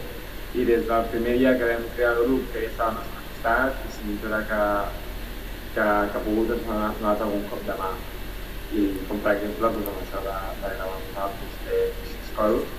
i 0.55 0.65
des 0.65 0.87
del 0.89 1.09
primer 1.13 1.37
dia 1.39 1.55
que 1.59 1.71
vam 1.71 1.85
crear 1.95 2.15
el 2.17 2.25
grup 2.25 2.53
que 2.53 2.63
ell 2.63 2.71
estava 2.71 2.91
al 2.91 2.97
nostre 2.99 3.25
costat 3.29 3.83
i 3.85 3.93
sempre 3.99 4.41
que, 4.51 4.63
que, 5.75 5.87
que 5.87 6.19
ha 6.19 6.25
pogut 6.27 6.55
ens 6.57 6.71
ha 6.71 6.81
donat 7.01 7.25
algun 7.27 7.47
cop 7.53 7.65
de 7.69 7.79
mà 7.83 7.93
i 8.79 8.85
com 9.09 9.23
per 9.25 9.35
exemple 9.37 9.73
doncs, 9.77 9.89
amb 9.93 10.03
això 10.05 10.25
de, 10.27 10.37
de 10.63 10.75
gravar 10.75 10.99
nosaltres 11.05 11.63
té 11.67 11.85
sis 12.11 12.35
coros 12.37 12.77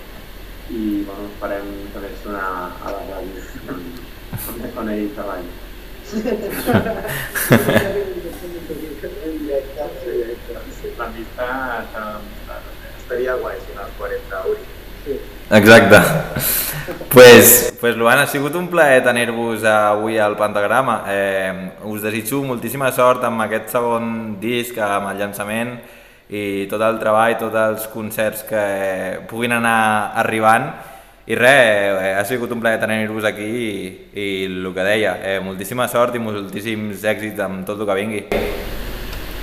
i 0.70 0.84
bueno, 1.08 1.26
esperem 1.32 1.72
també 1.96 2.14
sonar 2.24 2.52
a 2.78 2.94
la 2.94 3.02
ràdio 3.10 3.48
on, 3.74 4.70
on 4.84 4.94
ell 4.96 5.10
treballa. 5.18 5.50
L'amistat 5.50 5.69
està 11.40 11.48
Estaria 13.00 13.36
guai 13.42 13.58
si 13.64 13.74
no 13.74 13.82
els 13.86 13.94
40 13.98 14.42
Uri. 14.52 14.64
Exacte. 15.50 16.00
pues, 17.10 17.74
pues 17.80 17.96
Luan, 17.98 18.20
ha 18.20 18.28
sigut 18.28 18.54
un 18.56 18.68
plaer 18.70 19.02
tenir-vos 19.04 19.64
avui 19.66 20.20
al 20.22 20.36
Pentagrama. 20.38 21.04
Eh, 21.10 21.72
us 21.90 22.04
desitjo 22.06 22.44
moltíssima 22.46 22.92
sort 22.94 23.24
amb 23.26 23.42
aquest 23.48 23.72
segon 23.74 24.38
disc, 24.42 24.78
amb 24.78 25.10
el 25.10 25.18
llançament 25.24 25.80
i 26.30 26.68
tot 26.70 26.82
el 26.86 27.00
treball, 27.02 27.40
tots 27.40 27.58
els 27.58 27.88
concerts 27.90 28.46
que 28.46 28.64
puguin 29.32 29.58
anar 29.58 30.14
arribant. 30.22 30.70
I 31.30 31.36
res, 31.38 32.02
eh, 32.02 32.14
ha 32.18 32.24
sigut 32.26 32.50
un 32.50 32.58
plaer 32.58 32.80
tenir-vos 32.82 33.26
aquí 33.30 33.46
i, 33.46 33.74
i 34.18 34.24
el 34.48 34.64
que 34.74 34.82
deia, 34.82 35.12
eh, 35.22 35.36
moltíssima 35.46 35.86
sort 35.86 36.16
i 36.18 36.22
moltíssims 36.26 37.04
èxits 37.06 37.44
amb 37.46 37.68
tot 37.68 37.78
el 37.78 37.86
que 37.86 37.98
vingui. 38.00 38.22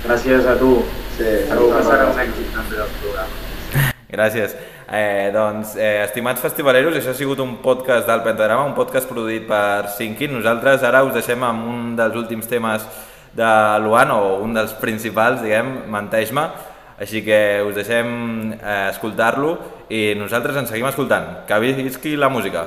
Gràcies 0.03 0.49
a 0.51 0.57
tu. 0.59 0.81
Sí, 1.15 1.29
Segur 1.47 1.69
que 1.71 1.95
un 2.09 2.19
èxit 2.25 2.51
també 2.51 2.75
del 2.81 2.91
programa. 2.99 3.87
Gràcies. 4.11 4.57
Eh, 4.91 5.31
doncs, 5.31 5.77
eh, 5.79 6.03
estimats 6.03 6.43
festivaleros, 6.43 6.95
això 6.99 7.15
ha 7.15 7.21
sigut 7.21 7.39
un 7.39 7.57
podcast 7.63 8.05
del 8.07 8.21
Pentagrama, 8.27 8.67
un 8.67 8.75
podcast 8.75 9.07
produït 9.07 9.47
per 9.47 9.87
Sinkin. 9.95 10.35
Nosaltres 10.35 10.83
ara 10.83 11.05
us 11.07 11.15
deixem 11.15 11.43
amb 11.43 11.71
un 11.71 11.95
dels 11.95 12.19
últims 12.19 12.51
temes 12.51 12.83
de 13.31 13.79
Luan, 13.79 14.11
o 14.11 14.41
un 14.43 14.53
dels 14.53 14.75
principals, 14.83 15.39
diguem, 15.39 15.85
Menteix-me, 15.87 16.49
així 16.97 17.21
que 17.21 17.61
us 17.67 17.75
deixem 17.77 18.09
eh, 18.57 18.89
escoltar-lo 18.89 19.53
i 19.93 20.15
nosaltres 20.17 20.57
ens 20.57 20.73
seguim 20.73 20.89
escoltant. 20.89 21.45
Que 21.47 21.61
visqui 21.61 22.17
la 22.17 22.29
música! 22.33 22.65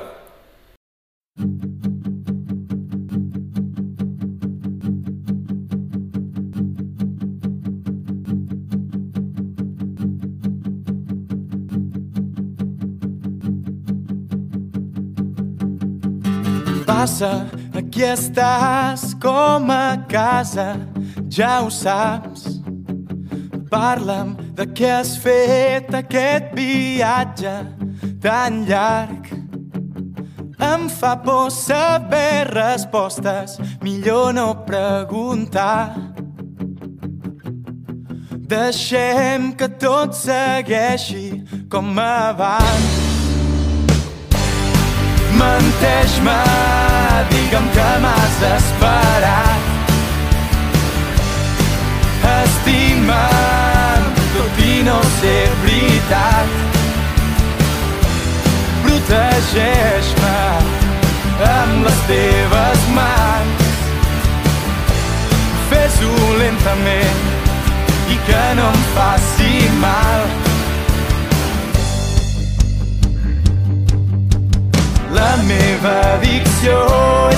Passa, 16.87 17.47
aquí 17.73 18.03
estàs 18.05 19.15
com 19.21 19.71
a 19.73 19.97
casa, 20.07 20.75
ja 21.33 21.59
ho 21.65 21.69
saps. 21.73 22.60
Parla'm 23.71 24.35
de 24.57 24.65
què 24.75 24.89
has 24.97 25.13
fet 25.23 25.93
aquest 25.95 26.51
viatge 26.57 27.53
tan 28.19 28.65
llarg. 28.67 29.29
Em 30.61 30.89
fa 30.91 31.15
por 31.23 31.49
saber 31.55 32.51
respostes, 32.51 33.55
millor 33.81 34.33
no 34.35 34.49
preguntar. 34.67 35.95
Deixem 38.51 39.53
que 39.55 39.69
tot 39.79 40.13
segueixi 40.19 41.41
com 41.71 41.95
abans. 41.97 42.91
Menteix-me, 45.39 46.39
digue'm 47.31 47.71
que 47.73 47.89
m'has 48.03 48.37
esperat. 48.51 49.61
Estima'm, 52.35 53.60
no 54.83 55.01
ser 55.19 55.49
veritat. 55.63 56.47
Protegeix-me 58.83 60.39
amb 61.47 61.85
les 61.85 61.99
teves 62.09 62.85
mans. 62.95 63.65
Fes-ho 65.71 66.13
lentament 66.41 67.21
i 68.11 68.19
que 68.27 68.45
no 68.59 68.69
em 68.73 68.81
faci 68.95 69.53
mal. 69.79 70.25
La 75.15 75.35
meva 75.47 75.95
addicció 76.15 77.30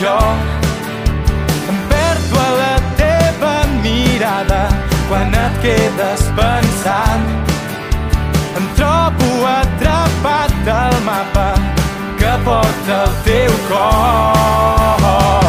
jo. 0.00 0.18
Em 1.68 1.78
perdo 1.88 2.38
a 2.40 2.50
la 2.60 2.76
teva 2.96 3.54
mirada 3.82 4.68
quan 5.08 5.34
et 5.34 5.58
quedes 5.62 6.22
pensant. 6.38 7.26
Em 8.58 8.66
trobo 8.78 9.30
atrapat 9.46 10.68
al 10.74 11.00
mapa 11.06 11.54
que 12.18 12.32
porta 12.44 13.00
el 13.04 13.14
teu 13.28 13.54
cor. 13.68 15.48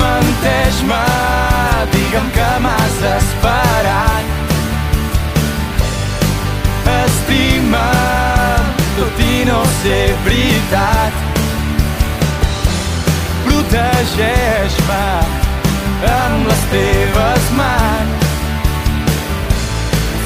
Menteix-me, 0.00 1.02
digue'm 1.92 2.30
que 2.36 2.50
m'has 2.64 2.98
esperat. 3.16 4.24
Estima'm, 7.04 8.72
tot 8.98 9.22
i 9.28 9.44
no 9.48 9.62
ser 9.82 10.08
veritat. 10.26 11.23
Protegeix-me 13.74 15.04
amb 16.06 16.44
les 16.46 16.60
teves 16.70 17.46
mans. 17.58 18.26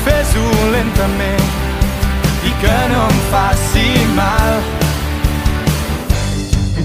Fes-ho 0.05 0.43
lentament 0.75 1.47
i 2.45 2.53
que 2.61 2.75
no 2.91 3.07
em 3.07 3.23
faci 3.31 3.87
mal 4.19 4.61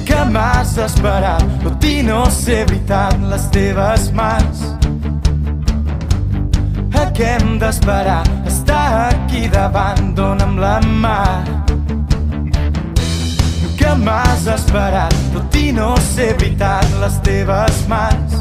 que 0.08 0.22
m'has 0.32 0.78
esperat, 0.86 1.44
tot 1.66 1.84
i 1.90 1.98
no 2.08 2.22
ser 2.32 2.62
veritat 2.72 3.20
les 3.34 3.50
teves 3.52 4.08
mans. 4.16 4.64
A 6.96 7.10
què 7.12 7.34
hem 7.42 7.58
d'esperar? 7.60 8.22
Estar 8.48 9.10
aquí 9.10 9.50
davant, 9.52 10.14
dona'm 10.16 10.56
la 10.64 10.78
mà. 11.04 11.20
Que 13.84 13.92
m'has 14.00 14.46
esperat, 14.48 15.12
tot 15.34 15.56
i 15.60 15.74
no 15.76 15.90
ser 16.00 16.30
veritat 16.40 16.88
les 17.02 17.18
teves 17.26 17.82
mans. 17.92 18.38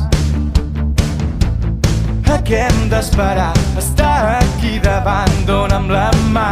A 2.31 2.37
què 2.47 2.61
hem 2.69 2.79
d'esperar? 2.93 3.51
Estar 3.83 4.39
aquí 4.39 4.79
davant, 4.85 5.35
dona'm 5.51 5.91
la 5.91 6.07
mà. 6.31 6.47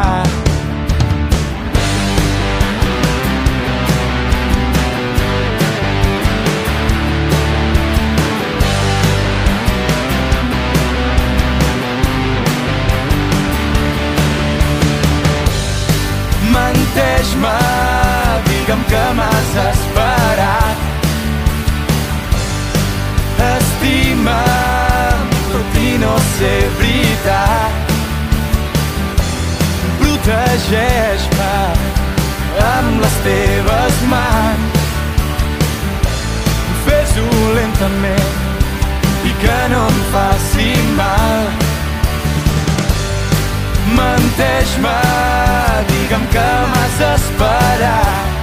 Menteix-me, 16.50 17.57
digue'm 18.71 18.85
que 18.85 19.15
m'has 19.15 19.53
esperat. 19.71 20.79
Estima'm, 23.57 25.31
tot 25.53 25.79
i 25.81 25.99
no 25.99 26.13
ser 26.37 26.61
veritat. 26.79 27.95
Protegeix-me 29.99 31.57
amb 32.69 33.03
les 33.03 33.17
teves 33.27 34.01
mans. 34.13 34.79
Fes-ho 36.87 37.29
lentament 37.59 38.35
i 39.27 39.33
que 39.43 39.61
no 39.75 39.87
em 39.91 40.03
faci 40.15 40.73
mal. 41.01 41.47
Menteix-me, 43.99 44.99
digue'm 45.95 46.29
que 46.37 46.51
m'has 46.75 47.01
esperat 47.15 48.39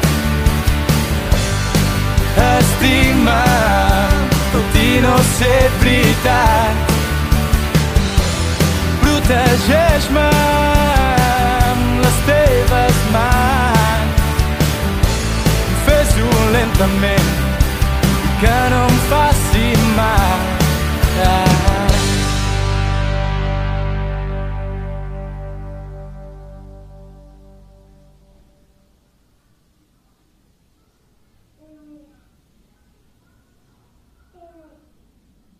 estimar, 2.37 4.09
tot 4.53 4.77
i 4.81 5.01
no 5.01 5.15
ser 5.33 5.69
veritat. 5.81 6.93
Protegeix-me 9.01 10.29
amb 11.67 12.01
les 12.05 12.17
teves 12.29 13.03
mans. 13.15 14.25
Fes-ho 15.89 16.31
lentament, 16.55 17.29
que 18.41 18.57
no 18.73 18.83
em 18.87 18.99
faci 19.13 19.69
mal. 19.99 20.51
Ah. 21.27 21.56